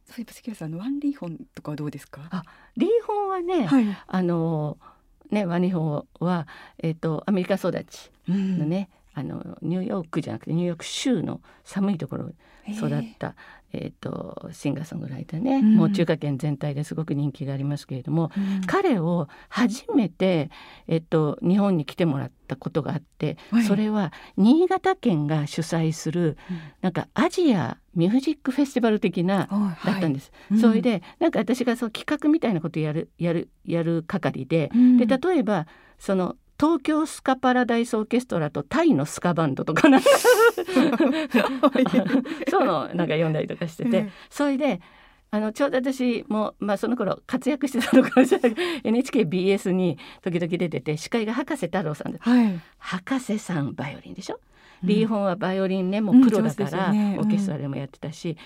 [0.06, 2.22] そういえば関谷さんのワンリーホンとかはどうですか？
[2.30, 2.44] あ
[2.76, 4.78] リーホンはね、はい、あの
[5.30, 6.46] ねワンリーホンは
[6.78, 12.30] えっ、ー、とアメリカ育ちのね、うん、あのニューヨークじゃなくてニューヨーク州の寒いところ
[12.68, 13.34] 育った
[13.72, 20.50] えーと、シンガーソングライターね、うん、もう中華圏全体ですごく人気がありますけれども、うん、彼を初めて、
[20.86, 29.48] えーと、日本に来てもらったことがあって、はい、それは新潟県が主催する、うん、なんかアジアミュージックフェスティバル的な、
[29.84, 30.30] だったんです。
[30.50, 35.66] はい、それでなんか私がそう企画みたいなことやるやるやる係で,、で例えば
[35.98, 40.08] その東京スカパラダイスオーケストラとタイのスカバンドとかなんか。
[42.48, 44.80] そうのなんか読んだりとかしてて、うん、それで
[45.30, 48.54] あのちょうど私も、まあ、その頃活躍してたのかもしれない。
[48.84, 54.40] NHKBS に時々出てて司会が博士太郎さんで、はい、博士さんバイオリンでしょ、
[54.82, 57.12] うん、リーホンはバイオリンねもうプロだから、うん。
[57.12, 58.36] ね、オーケストラでもやってたし、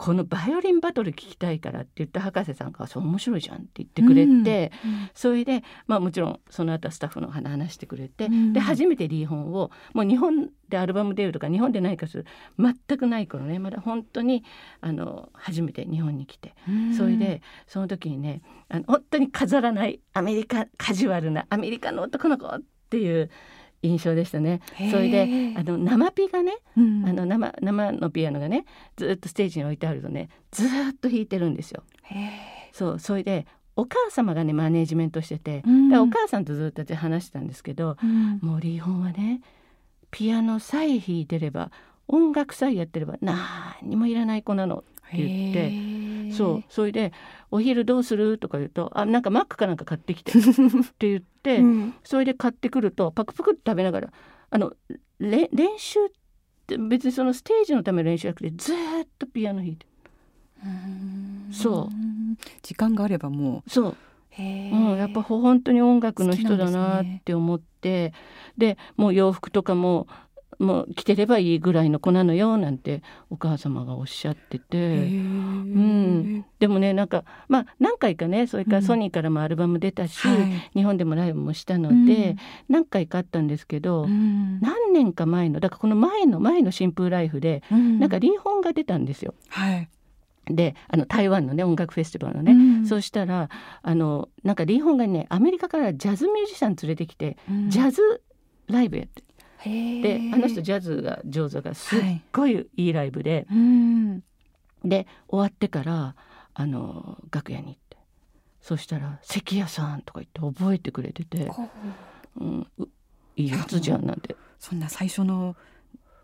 [0.00, 12.24] このバイオリンバトル聞きたいからって言った博士さんが「そう面白いじゃん」って言ってくれて、うん、それで、まあ、もちろんその後スタッフの話してくれて、うん、で初めてリーホンをもう日本でアルバム出るとか日本で何かする
[12.58, 14.42] 全くない頃ねまだ本当に
[14.80, 23.30] あの初めて日本に来て、うん、それでその時にねあの本当に飾らないアメリカカジュアルなアメリカの男の子っていう
[23.82, 24.60] 印象でしたね。
[24.90, 28.66] それであの生ピがね、うん、あの生生のピアノがね
[28.96, 30.68] ずっとステージに置いてあるとねずっ
[31.00, 31.82] と弾いてるんですよ。
[32.72, 39.40] そうそれでお母様がねマネージメントしてて、うん、お母さんとずっと話してたんですけど、うん、もうはね
[40.10, 41.70] ピアノさえ弾いてれば
[42.08, 43.38] 音楽さえやってれば何
[43.82, 47.12] にもいらない子なのって言ってそうそれで
[47.50, 50.42] 「お昼どうする?」とか言うと「あなんかマックかなんか買ってきて」 っ
[50.98, 54.12] て言って、うん、それで買ってくるとパクパクって食べながら
[54.50, 54.72] あの
[55.18, 56.08] 練習っ
[56.66, 58.76] て別にそのステージのための練習じゃなくてずっ
[59.18, 59.86] とピアノ弾いて。
[61.52, 61.94] そう。
[62.62, 63.70] 時間があればもう。
[63.70, 63.96] そう。
[64.38, 68.12] うん、やっぱ本当に音楽の人だなって思って
[68.56, 70.06] で、ね、もう洋服とかも
[70.60, 80.70] もう来てればいいぐらいの子なのよなんてお母様がおっしゃってて、うん、でもねなんかまあ何回かねそれからソニーからもアルバム出たし、はい。
[80.74, 82.36] 日本でもライブもしたので、うん。
[82.68, 84.60] 何回かあったんですけど、うん。
[84.60, 87.98] 何年か前のだからこの前の前の新風ライフで、うん。
[87.98, 89.34] なんかリーホンが出たんですよ。
[89.48, 89.88] はい。
[90.46, 92.86] であの台湾のね音楽フェスティバルのね、うん。
[92.86, 93.48] そうしたら
[93.82, 97.70] あのなんかリーホンがねアメリカからジャズミュージシャン連れてきて、うん。
[97.70, 98.22] ジャズ
[98.68, 99.22] ライブやって
[99.64, 102.00] であの人ジャズが上手だからすっ
[102.32, 104.20] ごいいいライブで、うん。
[104.82, 106.14] で終わってから
[106.54, 107.98] あの楽屋に行って
[108.62, 111.68] そしたら「関谷さん」とか言って覚えてくれててほう
[112.40, 112.88] 「うん、う
[113.36, 114.36] いいやつじゃん」なんて。
[114.60, 115.56] そんな最初の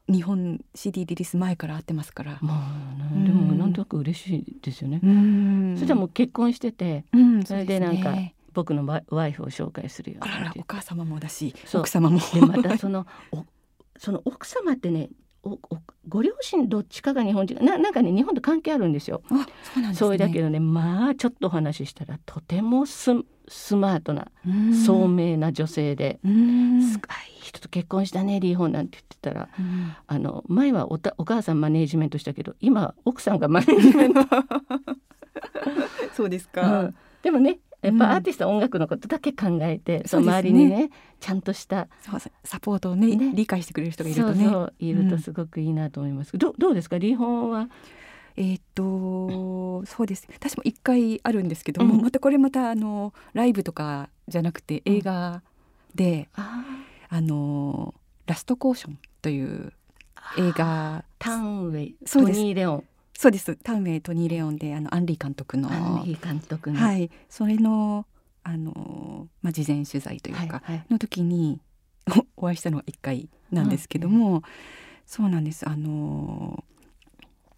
[0.09, 2.39] 日本 CD リリース前から会ってますから。
[2.43, 3.25] まあね、うん。
[3.25, 5.01] でもなんとなく嬉しいですよね。
[5.03, 5.75] うん。
[5.77, 10.21] それでもう結婚しててうんそれでなんかね僕のワイフを紹介するよ。
[10.57, 12.19] お母様もだし奥様も。
[12.33, 13.45] でまたそのお
[13.99, 15.11] その奥様ってね
[15.43, 17.63] おおご両親どっちかが日本人。
[17.63, 19.21] ななんかね日本と関係あるんですよ。
[19.27, 19.95] あそうなんですね。
[19.95, 23.11] それだけどねまあちょっとお話ししたらとてもス
[23.47, 24.75] スマートなうん。
[24.75, 26.81] 聡明な女性で、うん。
[26.81, 27.07] すごい
[27.43, 29.51] 人と結婚したねリーホンなんて言ってたら。
[29.59, 29.95] うん。
[30.07, 34.21] あの前はおたお母さんマネージメントしたけど今は奥さんがマネージメント、
[36.17, 37.99] そうですうかん、でもねやっうん。
[37.99, 40.61] ぱアーティストは音楽のことだけ考えて、そのそうですね。
[40.61, 43.33] 周りにねちゃんとしたそうそうサポートをねね。
[43.35, 44.45] 理解してくれる人がいるとね。
[44.45, 46.99] そうそういるとすごくいいなと思います、どどうですか？
[46.99, 47.69] リーホンは？
[48.37, 50.27] えーっと そうです。
[50.33, 52.03] 私も一回あるんですけども、うん。
[52.03, 55.43] またこれまたあのライブとかじゃなくて映画
[55.95, 56.65] で、あ
[57.09, 57.95] あの
[58.27, 59.73] ラストコーションという
[60.39, 61.05] 映画。
[61.19, 62.85] タンウェイトニー・レオン
[63.19, 63.57] そうです。
[63.57, 65.73] タウンウェイトニー・レオンであのアンリー監督の。
[65.73, 67.11] アンリー監督の、はい。
[67.29, 68.07] それの
[68.43, 70.87] あの、まあ、事前取材というか、はいはい。
[70.91, 71.61] の時に
[72.37, 74.43] お お会いしたのが一回なんですけども、
[75.07, 75.69] そうなんです。
[75.69, 76.63] あの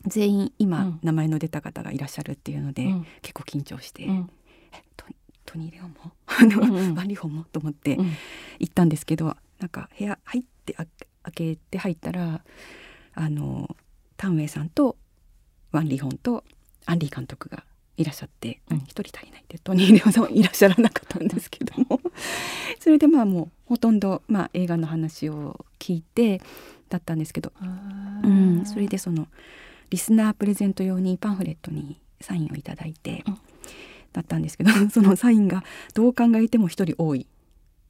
[0.07, 1.01] 全員今、うん。
[1.03, 3.07] 名前の出た方がいらっしゃるっていうので、うん。
[3.21, 4.31] 結構緊張して、うん。
[4.73, 6.12] えトニトニー・レオンも？
[6.27, 6.94] あの、うんうん。
[6.94, 7.44] ワンリホンも？
[7.44, 8.12] と思ってうん。
[8.61, 10.87] 行ったんですけどなんか部屋入ってあ
[11.25, 12.44] 開けて入ったら
[13.14, 13.77] あの
[14.16, 14.97] タンウェイさんと
[15.72, 16.44] ワンリホンと
[16.87, 17.64] アンリー監督が
[17.96, 18.78] いらっしゃってうん。
[18.78, 22.00] 一、人足りないってトニー・レオンさんはいらっしゃらなかったんですけども。
[22.78, 26.40] それでまあもうほとんど、まあ、映画の話を聞いて
[26.88, 27.52] だったんですけど、
[28.22, 29.28] うん、それでその
[29.90, 33.38] リスナープレゼント用にパンフレットにサインをいただいて、うん。
[34.12, 37.26] だったんですけど そのサインがどう考えても一人多いっ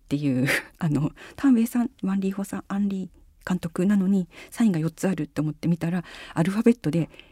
[0.09, 7.09] ていう あのタンウェイさんワンリーホさんアンリー監督なのにサインが4つあるって思ってみたらアルファベットで「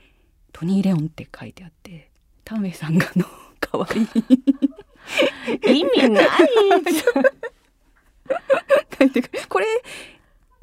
[0.58, 2.08] トニー・レオン」って書いてあって
[2.42, 3.26] タンウェイさんがあの
[3.60, 4.08] 可愛い。
[5.80, 6.26] 意味ない
[8.98, 9.66] 書いてくるこれ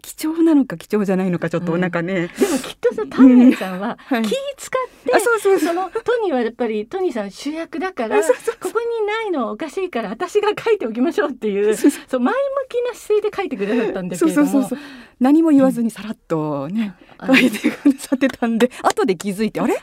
[0.03, 4.21] 貴重なのか貴重じゃないのかちょっとなんかね、でもきっとさタンメンさんははい。
[4.21, 5.67] 気使って、あそうそうそう。
[5.69, 8.27] そのトニーはやっぱりトニーさん主役だからこ
[8.61, 8.67] こ
[9.01, 12.19] にないのおかしいから私が書いておきましょうっていうそうそうそう。
[12.19, 14.49] 前向きな姿勢で書いてくださったんですそけれども。
[14.49, 14.79] うそうそうそう。
[15.21, 19.81] 何も言わずにさらっとね、あ書いてくださってたんで後で気づいてあれ？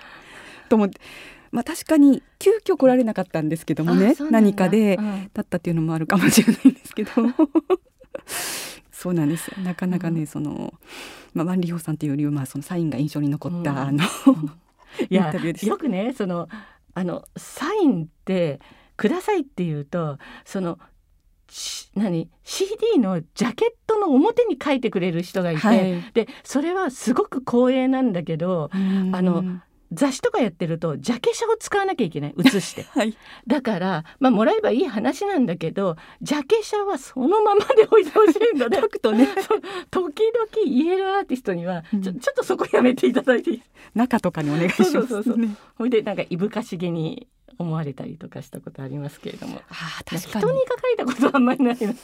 [0.69, 1.01] と思って。
[1.51, 5.31] まあ確かに急遽来られなかったんですけどもね何かでうん。
[5.33, 7.11] だったっていうのもあるかもしれないんですけど
[9.01, 10.75] そうなんですなかなかね、その、
[11.33, 13.79] まあ、ワン・リホさんっていうよりは、まあ、そのサインが印象に残った、うん。
[13.79, 14.05] あの
[15.09, 15.67] いやインタビューでした。
[15.69, 16.51] よくねその
[16.93, 18.61] あのサインって
[18.99, 20.79] くださいっていうとその
[21.49, 26.03] し何 CD のジャケットの表に書いてくれる人がいて、はい。
[26.13, 32.35] でそれはすごく光栄なんだけどあの雑誌とかやってるとジャケ写を使わなきゃいけない。
[32.37, 32.85] 写して。
[32.95, 33.17] はい。
[33.47, 38.79] だからまあもらえばいい話なんだけどジャケ写はそのままで置いてほしいので。
[38.81, 39.29] 書くとね。
[39.91, 42.21] 時々言えるアーティストにはちょ,、うん。
[42.21, 43.63] ちょっとそこやめていただいていい
[43.95, 47.27] 中とかにお願いします、ね、そうそうそうほいでなんかいぶかしげに
[47.59, 49.61] 思われたりとかしたことありますけれども。
[49.69, 50.45] ああ確かに。
[50.47, 51.95] 人に書かれたことはあんまりないな、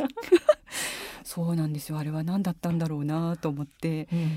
[1.24, 1.98] そうなんですよ。
[1.98, 4.08] あれは何だったんだろうなと思って。
[4.12, 4.30] うん。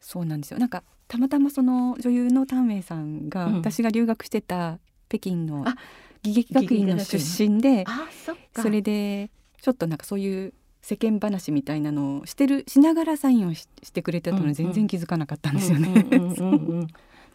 [0.00, 0.58] そうなんですよ。
[0.58, 3.54] なんかたまたまその女優のタンウェイさんが、うん。
[3.56, 5.76] 私が留学してた北京のあ
[6.24, 16.06] 義劇学院の出身であそそれでちょっとなんかそういう世間話みたいなのをしてるしながらサインをししてくれてたのに全然気づかなかったんですよね。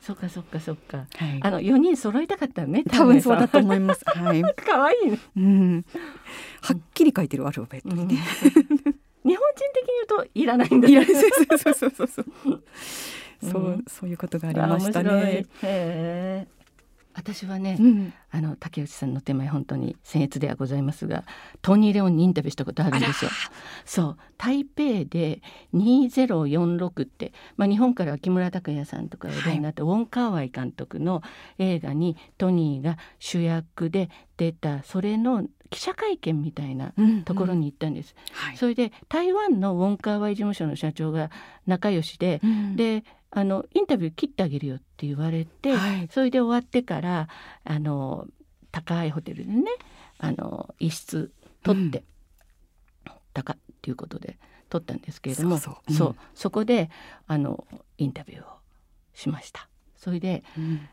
[0.02, 1.06] そっかそっかそっか。
[1.16, 1.40] はい。
[1.42, 4.04] あの四人揃いたかったのね多分そうだとう思います。
[4.06, 4.42] はい。
[4.66, 5.86] 可愛いね、うん。
[6.62, 8.08] はっきり書いてるアルファベットうん。
[8.08, 8.16] にね。
[8.16, 9.36] 日本人的に
[10.10, 10.88] 言うといらないんだ。
[10.88, 11.16] いやそう
[11.58, 12.64] そうそうそうそう。
[13.42, 13.86] そううん。
[13.88, 16.48] そういうことがありましたね。
[17.14, 21.24] 私はね、うん、あの竹内さんの手前本当に僭越ではございますが
[21.62, 23.32] トニー・レオンにインタビューしたことあるんですよ。
[23.86, 24.18] そう。
[24.38, 25.42] 台北で
[25.74, 31.22] 2046って、まあ、日本からは木村拓哉さんとかお出になったウォン・カーワイ監督の
[31.58, 37.24] 映画にトニーが主役で出たそれの記者会見みたいなうん。
[37.24, 38.16] ところに行ったんです。
[38.32, 38.58] はい。
[38.58, 41.30] それで台湾のウォン・カーワイ事務所の社長が
[41.68, 42.76] 仲良しで、うん。
[42.76, 46.10] であのインタビュー切ってあげるよって言われて、はい。
[46.12, 47.30] それで終わってから
[47.64, 48.28] あの
[48.72, 49.72] 高いホテルでね
[50.20, 51.32] あの一室
[51.64, 52.04] 取って、
[53.34, 54.38] 高っていうことで
[54.70, 56.10] 取ったんですけれどもそうそう。
[56.10, 56.16] うん。
[56.36, 56.90] そこで
[57.28, 57.66] あの
[57.98, 58.46] インタビューを
[59.14, 59.70] しました。
[59.96, 60.88] それでうん。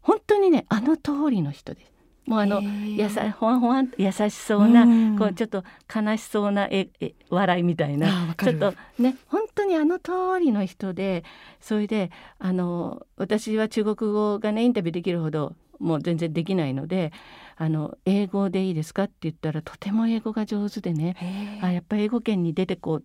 [0.00, 1.93] 本当にねあの通りの人です。
[2.26, 5.18] もうあのやさほわんほわ優しそうな、うん。
[5.18, 5.62] こうちょっと
[5.94, 11.24] 悲しそうなええ笑いみたいあなちょっとね本当にあの通りの人で
[11.60, 17.12] それであの私は中国語がねインタビューできるほどもう全然できないので
[17.56, 23.04] あの英語でいいですかって言ったらとても英語が上手でねあやっぱり英語圏に出てこう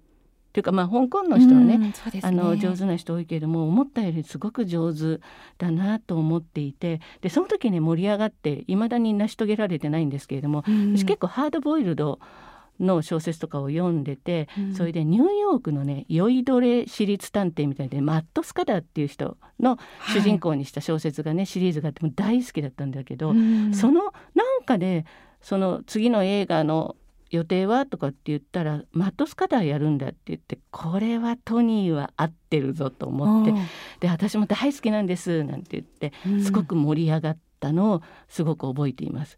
[0.50, 5.22] っていうかまあ香港の人はね、うんそうですあの上手な人多いけれども思ったよりすごく上手
[5.58, 10.98] だなと思っていてでその時ね盛り上がっていまだに成し遂げられてないんですけれども、うん。
[10.98, 12.20] 私結構ハードボイルド
[12.80, 14.76] の小説とかを読んでて、うん。
[14.76, 19.78] それでニューヨークのね酔いどれ私立探偵みたいでマット・スカダーっていう人の
[20.14, 23.74] 主人公にした小説がね、シリーズがあってもう大好きだったんだけど、うん。
[23.74, 25.06] そのなんかで
[25.42, 26.96] その次の映画の
[27.30, 27.86] 予定は？
[27.86, 33.54] とかって言ったらマット・スカダーやるんだって言ってこれはトニーは合ってるぞと思って
[34.00, 36.44] で私も大好きなんですなんて言ってうん。
[36.44, 39.38] すごく盛り上がったのをすごく覚えています。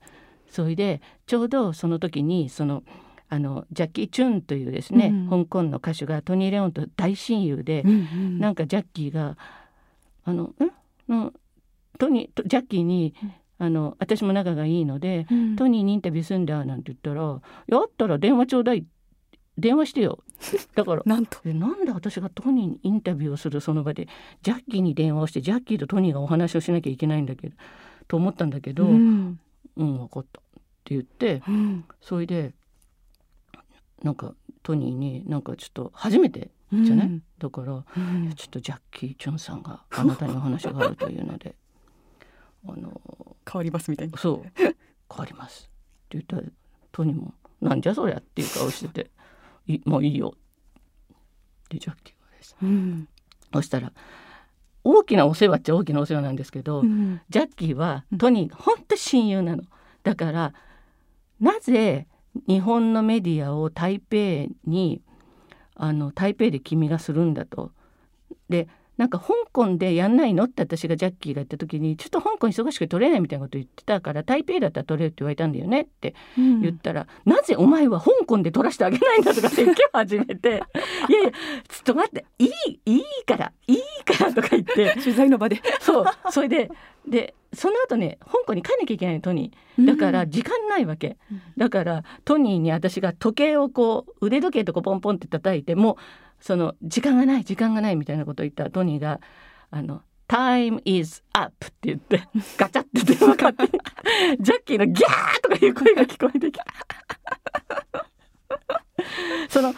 [0.50, 2.84] それでちょうどその時にその
[3.30, 5.46] あのジャッキー・チュンというですね、うん。
[5.46, 8.40] 香港の歌手がトニー・レオンと大親友で、うんうん。
[8.40, 9.38] なんかジャッキーが
[10.26, 10.56] あのん
[11.08, 11.32] の
[11.98, 13.16] トニーとジャッキーに、
[13.62, 18.88] あの私も仲がいいので、うんトニーにインタビューすんだなんて言ったら「やったら電話ちょうだい
[19.56, 20.24] 電話してよ」
[20.74, 21.40] だからなんと。
[21.44, 24.08] でなんで私がトニーにインタビューをするその場で
[24.42, 27.56] ジャッキーに電話をしてジャッキーとトニーがお話をしなきゃいけないんだけど
[28.08, 29.38] と思ったんだけど「う、うんん
[29.76, 30.44] 分かった」っ
[30.84, 31.86] て言ってうん。
[32.02, 32.56] それで
[34.02, 37.24] なんかトニーになんかちょっと初めてじゃない、うん。
[37.38, 38.34] だからうん。
[38.34, 41.54] ちょっとジャッキー・チュンさんがあなたにお話があるというので
[42.68, 43.02] あの
[43.50, 44.52] 変わりますみたいなそう。
[44.58, 44.74] 変
[45.18, 45.70] わります。
[46.06, 46.44] って言ったら
[46.92, 49.12] トニーも「なんじゃそりゃ」っていう顔してて
[49.68, 50.34] 「いもういいよ」
[51.70, 52.54] でジャッキーがです。
[52.54, 53.08] ねうん。
[53.54, 53.92] そしたら
[54.84, 57.22] 大きなお世話っちゃ大きなお世話なんですけど、うん。
[57.30, 59.64] ジャッキーはトニー本当親友なの。
[60.04, 60.54] だから
[61.40, 62.08] なぜ
[62.48, 65.02] 日本のメディアを台北に
[65.76, 67.72] あの台北で君がするんだと。
[68.50, 68.68] で
[69.02, 76.62] なんか香港でやんないのって私がジャッキーが言った時にちょっと香港忙しく取れないみたいなこと言ってたから台北だったら取れるって言われたんだよねってうん。
[76.62, 80.50] 言ったら、なぜお前は香港で取らせてあげないんだとか説教始めて
[81.10, 81.32] いやいや
[81.68, 82.50] ちょっと待っていい
[82.86, 84.94] いいからいいからとか言って。
[85.02, 85.60] 取材の場で。
[85.80, 86.06] そう。
[86.30, 86.70] それで
[87.08, 89.86] でその後ね香港に帰んなきゃいけないのトニー。
[89.88, 91.42] だから時間ないわけ、うん。
[91.58, 95.96] だからトニーに私が時計をこう腕時計とこうポンポンって叩いてもう
[96.42, 99.22] その時間がない時間がないみたいなことを言ったらトニーが
[99.70, 102.24] あの Time is up って言って
[102.58, 103.78] ガチャって電話かかって
[104.40, 106.66] ジャッキーのギャーとかいう声が聞こえてきた。
[109.50, 109.74] その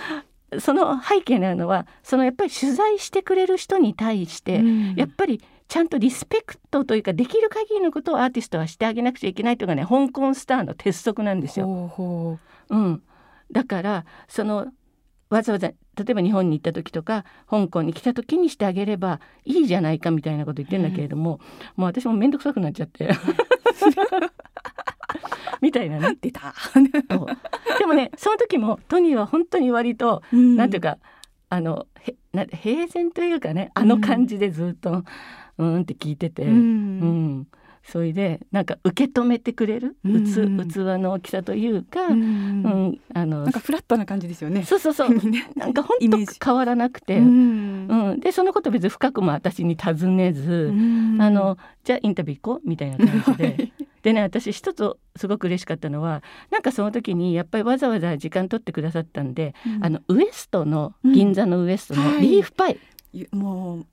[0.60, 4.94] その背景にあるのはそのやっぱり取材してくれる人に対して、うん。
[4.96, 11.66] やっぱりちゃんとリスペクトというかできる限りのことをアーティストはしてあげなくちゃいけないというのがね香港スターの鉄則なんですよ。
[11.66, 13.02] ほうほうん、
[13.52, 14.68] だからその
[15.34, 15.76] わざわざ例
[16.10, 21.40] えば日本に行った時とか香港に来た時にしてあげればいいじゃないかみたいなこと言ってんだけれども、
[21.76, 23.10] もう私も面倒くさくなっちゃって。
[25.60, 26.10] みたいなね。
[26.10, 26.54] う出た。
[27.80, 31.00] でもねその時もトニーは本当に割となんていうか
[31.50, 35.04] あのへな平然というかねあの感じでずっと、
[35.58, 37.48] うん、って聞いてて、ううんん
[37.86, 40.16] それでなんか受け止めてくれる、うん。
[40.16, 44.64] うつ器の大きさというか、ううんんあのなんかフラットな感じですよね。
[44.64, 45.10] そうそうそう。
[45.30, 45.50] ね。
[45.56, 47.88] なんか本当変わらなくて、ううん。
[48.16, 51.22] んでそのこと別に深くも私に尋ねず、うん。
[51.22, 53.72] あのじゃあインタビュー行こうみたいな感じはで。
[53.80, 53.84] い。
[54.02, 61.14] でね私一つすごく嬉しかったのはなんかその時にやっぱりわざわざ時間取ってくださったんで、あのウエストのうん。
[61.14, 62.22] 銀座のウエストのはい。
[62.22, 62.78] リーフパイ、
[63.14, 63.86] ゆもう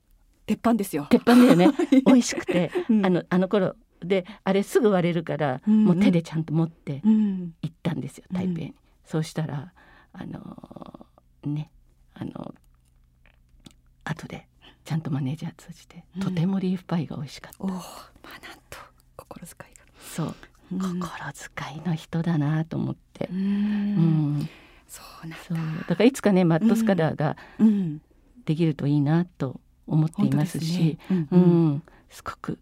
[0.51, 1.07] 鉄板ですよ。
[1.09, 1.69] 鉄板だよね。
[2.05, 3.05] 美味しくて、うん。
[3.05, 5.73] あのあの頃であれすぐ割れるから、うん。
[5.73, 7.53] うんもう手でちゃんと持ってうん。
[7.61, 8.73] 行ったんですよ台北に、う
[9.05, 9.71] そうしたら
[10.13, 11.71] あのーね
[12.13, 12.53] あの
[14.03, 14.47] 後で
[14.83, 16.21] ちゃんとマネージャー通じて、うん。
[16.21, 17.63] とてもリーフパイが美味しかった。
[17.63, 18.77] おおまあなんと
[19.15, 19.85] 心遣いが。
[20.01, 20.35] そう、
[20.73, 20.79] うん。
[20.99, 23.29] 心遣いの人だなと思って。
[23.31, 24.37] う、うん。
[24.39, 24.49] ん
[24.87, 25.85] そうなんだ。
[25.87, 28.01] だからいつかねマットスカダーがうん。
[28.43, 29.61] できるといいなと
[29.91, 31.41] 思っていますし、本当うですね。
[31.43, 31.83] うんん。
[32.09, 32.59] すごく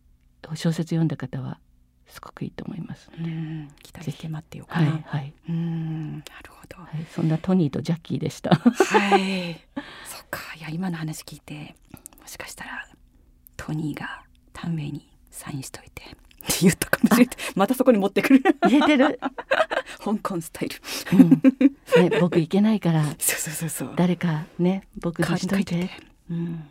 [0.55, 1.59] 小説読んだ方は
[2.07, 3.67] すごくいいと思いますので、うん。
[3.83, 4.87] 期待して待ってよはな。
[4.87, 6.11] いはい、うん。
[6.13, 6.77] なるほど。
[6.81, 8.55] はい、そんなトニーとジャッキーでした。
[8.55, 9.59] はい。
[10.05, 10.39] そっか。
[10.57, 11.75] いや今の話聞いて
[12.19, 12.87] もしかしたら
[13.57, 14.23] トニーが
[14.53, 16.17] タンウェイにサインしといてって
[16.61, 17.35] 言ったかもしれない。
[17.55, 18.43] またそこに持ってくる。
[18.63, 19.19] 入れてる、
[20.03, 20.77] 香港スタイル。
[21.13, 22.09] うん。
[22.09, 23.03] ね、僕いけないから。
[23.19, 23.93] そうそうそうそう。
[23.95, 25.89] 誰かね僕にしといて
[26.29, 26.63] うん、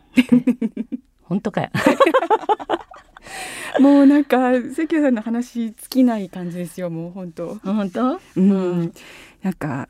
[1.23, 1.69] 本当かよ。
[3.79, 8.19] もうなんか関谷さんの話尽きない感じですよもう本当本当？
[8.35, 8.93] うん、
[9.41, 9.87] なんか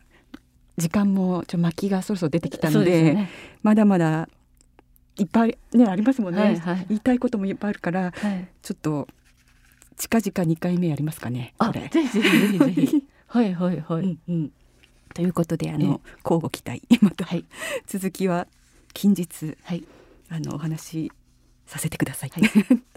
[0.77, 3.29] 時間もちょ巻きがそろそろ出てきたそのでね。
[3.63, 4.29] まだまだ
[5.17, 8.47] いっぱいねありますもんね、はいはい言いたいこともいっぱいあるからはい。
[8.61, 9.07] ちょっと
[9.97, 11.87] 近々2回目やりますかねあ、これ。
[11.89, 13.03] ぜひぜひぜひぜひ。
[13.27, 14.03] はいはいはい。
[14.03, 14.51] うんうん
[15.13, 17.43] ということであのえ交互期待 またはい
[17.87, 18.47] 続きは
[18.93, 19.83] 近日はい
[20.29, 21.11] あのお話し
[21.65, 22.31] させてください。
[22.31, 22.39] は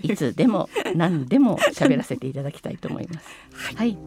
[0.03, 0.09] い。
[0.12, 3.76] いつでも 何でも喋らせていただきたいと思います。
[3.76, 3.99] はい。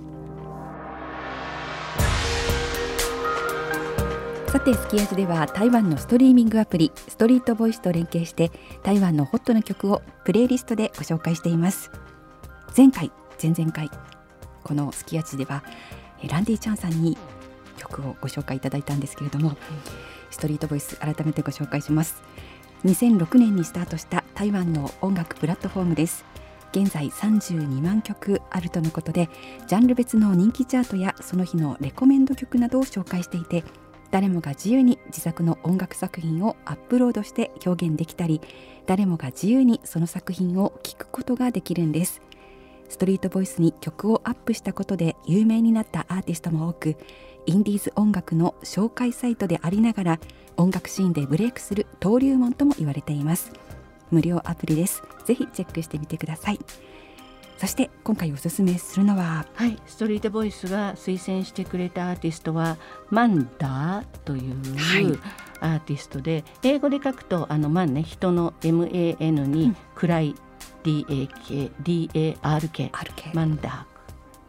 [4.48, 8.52] さてスキヤジでは台湾のストリーミングアプリストリートボイスと連携して
[8.84, 11.92] 台湾のホットな曲をプレイリストでご紹介しています
[12.76, 13.12] 前回
[13.42, 13.92] 前々回
[14.64, 15.62] このスキヤジでは
[16.22, 17.18] えランディちゃんさんに
[17.76, 19.58] 曲をご紹介いただいたんですけれども
[20.36, 22.22] ストリートボイス改めてご紹介します。
[22.84, 26.26] 2006年にスタートした台湾の音楽プラットフォームです。
[26.74, 29.30] 現在32万曲あるとのことで
[29.66, 33.64] ジャンル別の人気チャートやその日のレコメンド曲などを紹介していて
[34.12, 38.42] 誰もが自由に自作の音楽作品をアップロードして表現できたり
[38.88, 42.22] 誰もが自由にその作品を聴くことができるんです。
[42.90, 46.98] ストリートボイスに曲をアップしたことで有名になったアーティストも多く
[47.46, 50.20] インディーズ音楽の紹介サイトでありながら
[50.58, 53.52] 音楽シーンでブレイクする登竜門とも言われています。
[54.12, 55.04] 無料アプリです。
[55.26, 56.60] ぜひチェックしてみてください。
[57.58, 62.78] そして今回おすすめするのははい、ストリートボイスが推薦してくれたアーティストは
[63.10, 65.20] マンダーというはい。
[65.62, 69.78] アーティストで、英語で書くとあのマンね人の MAN にうん。
[69.96, 70.36] 暗い
[70.86, 73.96] DAK DARK RK マンダー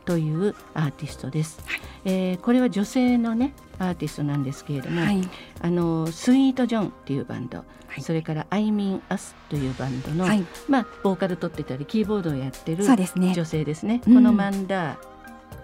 [0.05, 1.81] というアーティストです、はい。
[2.05, 5.29] えーこれは女性のねアーティストなんですけれども、はい。
[5.61, 7.65] あのスイート・ジョンっていうバンド、は
[7.97, 8.03] い。
[8.03, 10.45] それから「I mean us」というバンドの、はい。
[10.69, 13.33] まあ、ボーカル取ってたりキーボードをやってるそうですね。
[13.35, 14.01] 女性ですね。
[14.07, 14.15] うん。
[14.15, 14.97] このマンダー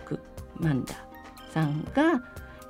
[0.04, 0.18] ク
[0.58, 0.96] マンダー
[1.52, 2.22] さんが、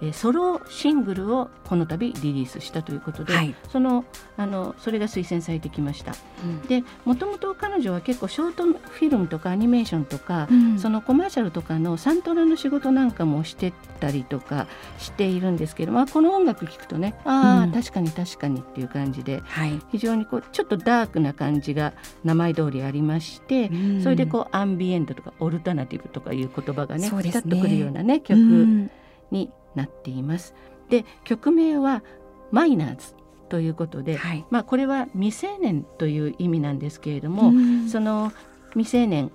[0.02, 3.54] えーソロシングルをこの度リリースしたということで、はい。
[3.70, 4.04] その
[4.36, 6.14] あのそれが推薦されてきました。
[6.44, 6.60] うん。
[6.62, 10.78] でもともと彼女は結構ショートフィルムとかアニメーションとか、うん。
[10.78, 14.66] そのコマーシャルとかのサントラの仕事なんかもしてたりとか
[14.98, 17.72] しているんですけど、まあ、この音楽聴くとねああ、うん。
[17.72, 19.80] 確かに確かにっていう感じではい。
[19.92, 21.92] 非常にこうちょっとダークな感じが
[22.24, 23.70] 名前通りありまして、
[24.02, 27.22] それでこうアンビエントとかオルタナティブとかいう言葉がねね。
[27.22, 28.90] ピタッとくるようなねう曲ん
[29.32, 30.54] になっています。
[30.88, 32.04] で曲名は
[32.52, 33.14] マイナーズ
[33.48, 38.32] ということで、はいまあこれは未成年という意味なんですけれども、うんその
[38.74, 39.30] 未成年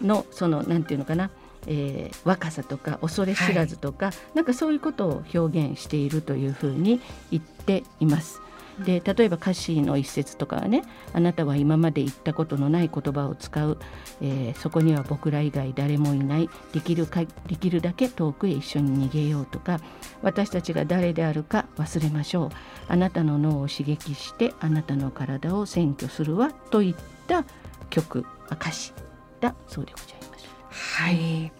[0.00, 1.30] のそのなんていうのかな、
[1.66, 7.00] えー若さとか恐れ知らずとか、なんかそういうことを表現しているというふうに
[7.30, 8.41] 言っています。
[8.80, 13.78] で例えば歌詞の一節とかはね「あなたは今まで言ったことのない言葉を使う、
[14.20, 16.48] えーそこには僕ら以外誰もいない。
[16.72, 19.80] できるかできるだけ遠くへ一緒に逃げよう」とか
[20.22, 22.48] 「私たちが誰であるか忘れましょう」
[22.88, 26.94] 「あなたの脳を刺激してあなたの体を占拠するわ」といっ
[27.26, 27.44] た
[27.90, 28.24] 曲。
[28.48, 28.92] あ歌詞
[29.40, 31.00] だそうでございます。
[31.00, 31.42] はい。
[31.42, 31.50] いや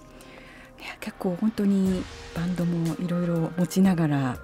[1.01, 2.03] 結構本当に
[2.35, 4.37] バンドもいろいろ持ちながら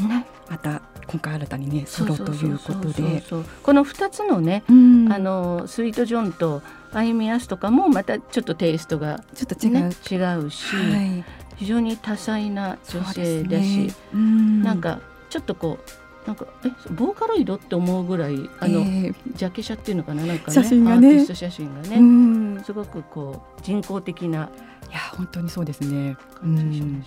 [0.00, 3.22] ね、また今回新たにねソロということで、
[3.62, 5.12] この2つのね、うん。
[5.12, 9.80] あのスイートジョンとアイミアスとかもまたちょっとテイストが、ちょっと違う、ね、
[10.10, 11.24] 違うし、はい、
[11.56, 13.94] 非常に多彩な女性だし、ね。
[14.14, 14.62] うん。
[14.62, 15.00] なんか
[15.30, 21.08] ちょっとこうなんかえボーカロイドって思うぐらいあの、えージャケ写っていうのかななんかね写真がね。
[21.08, 24.48] アーティスト写真がね、すごくこう人工的な
[24.92, 26.16] や本当にそうですね。
[26.42, 27.02] うん、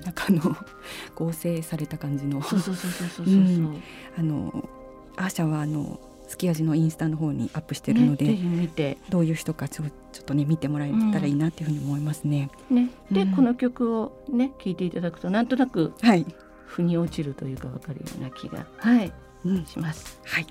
[0.00, 0.56] なんかあの
[1.14, 2.42] 合成された感じの。
[2.42, 3.34] そうそうそうそうそうそう。
[3.34, 3.38] う。
[3.38, 3.82] ん。
[4.18, 4.68] あの
[5.16, 12.50] アーシャはあのすき味のインスタの方にアップしてるので、ね、どういう人かちょちょっとね見てもらえたらいいなっていうふうに思いますね。
[12.70, 12.90] ね。
[13.10, 13.32] で、うん。
[13.34, 16.26] この曲をね聴いていただくとなんとなくはい、
[16.66, 19.12] 腑に落ちるというかわかるような気がはい。
[19.44, 20.20] うん、します。
[20.24, 20.46] はい。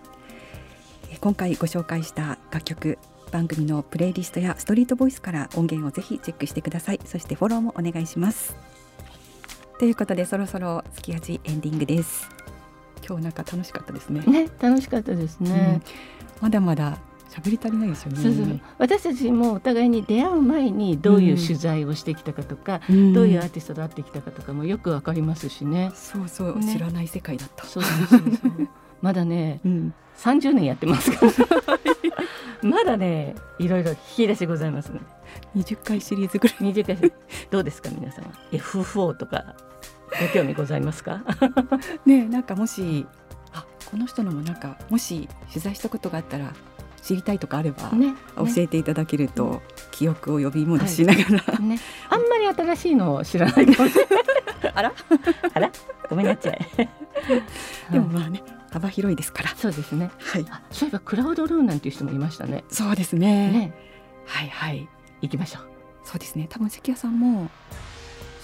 [1.12, 2.98] え今回ご紹介した楽曲
[3.30, 7.00] 番組のプレイリストやストリートボイスから音源をぜひチェックしてください。
[7.06, 8.56] そしてフォローもお願いします。
[9.80, 12.30] ということでそろそろ月味エンディングです。
[13.08, 14.22] 今日なんか楽しかったですね。
[14.22, 15.82] ね楽しかったですね、
[16.40, 17.00] うん、まだまだ
[17.30, 18.22] 喋り足りないですよね。
[18.22, 18.60] そうそう。
[18.78, 25.92] 私たちもお互いに出会う前にどういう取材をしてきたかとか、うん、どういうアーティストと会ってきたかとかもよくわかりますしね。
[25.94, 27.66] そうそう、ね、知らない世界だった。
[27.66, 28.70] そうそうそう
[29.02, 31.32] まだね、うん、30年やってますから
[32.62, 35.00] まだねいろいろ引き出しございますね。
[35.56, 36.58] 20回シリーズぐらい。
[36.74, 37.12] 20回
[37.50, 39.56] どうですか皆さん F4 とか
[40.20, 41.22] ご興味ございますか？
[42.06, 43.06] ねなんかもし
[43.54, 46.54] あこの人のもなんかもし取材したことがあったら
[47.02, 49.60] 知りたいとかあれば、ね、教えていただけると、ね、
[49.92, 51.80] 記憶を呼び戻しながら、はい、 ね、
[52.10, 54.24] あんまり新しいのを知らないかもしれない。
[54.76, 54.94] あら？
[55.54, 55.72] あら？
[56.10, 56.60] ごめんなさい。
[57.92, 59.50] でもまあね幅広いですから。
[59.56, 60.12] そうですね。
[60.18, 60.46] はい。
[60.72, 62.64] そういえばクラウドルーンなんていう人もいましたね。
[62.70, 63.52] そうですね。
[63.52, 63.74] ね。
[64.26, 64.88] はいはい。
[65.22, 65.70] 行きましょう。
[66.04, 66.48] そうですね。
[66.50, 67.50] 多分関谷さんも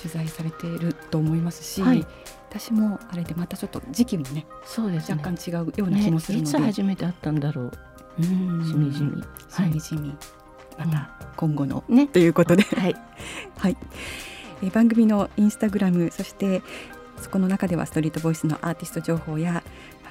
[0.02, 2.06] 取材されていると思いますし、はい、
[2.50, 7.72] 私もあれでまたちょっと時期もねそうです、ね、若干違うような気もするので、ね、いつ初めて会ったんだろう。
[8.20, 8.66] うん。
[8.66, 9.24] しみじみ。
[9.50, 10.16] しみじみ、
[10.78, 12.96] また今後の、ね、ということで、 はい、
[13.58, 13.78] はい、
[14.64, 16.62] え番組のインスタグラムそして
[17.22, 19.64] そこの中ではストリートボイスのアーティスト情報や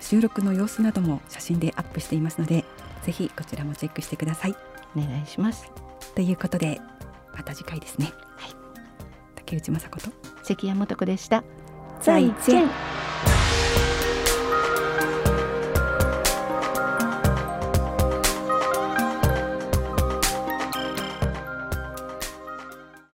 [0.05, 2.65] 収録の様子なども写真でアップしていますので
[3.05, 4.57] ぜひこちらもチェックしてください。
[4.95, 5.71] お願いします。
[6.15, 6.81] ということで
[7.35, 8.13] また次回ですね。
[8.37, 8.51] はい。
[9.35, 10.11] 竹内雅子と
[10.43, 11.43] 関谷素子でした。
[12.01, 12.69] 再见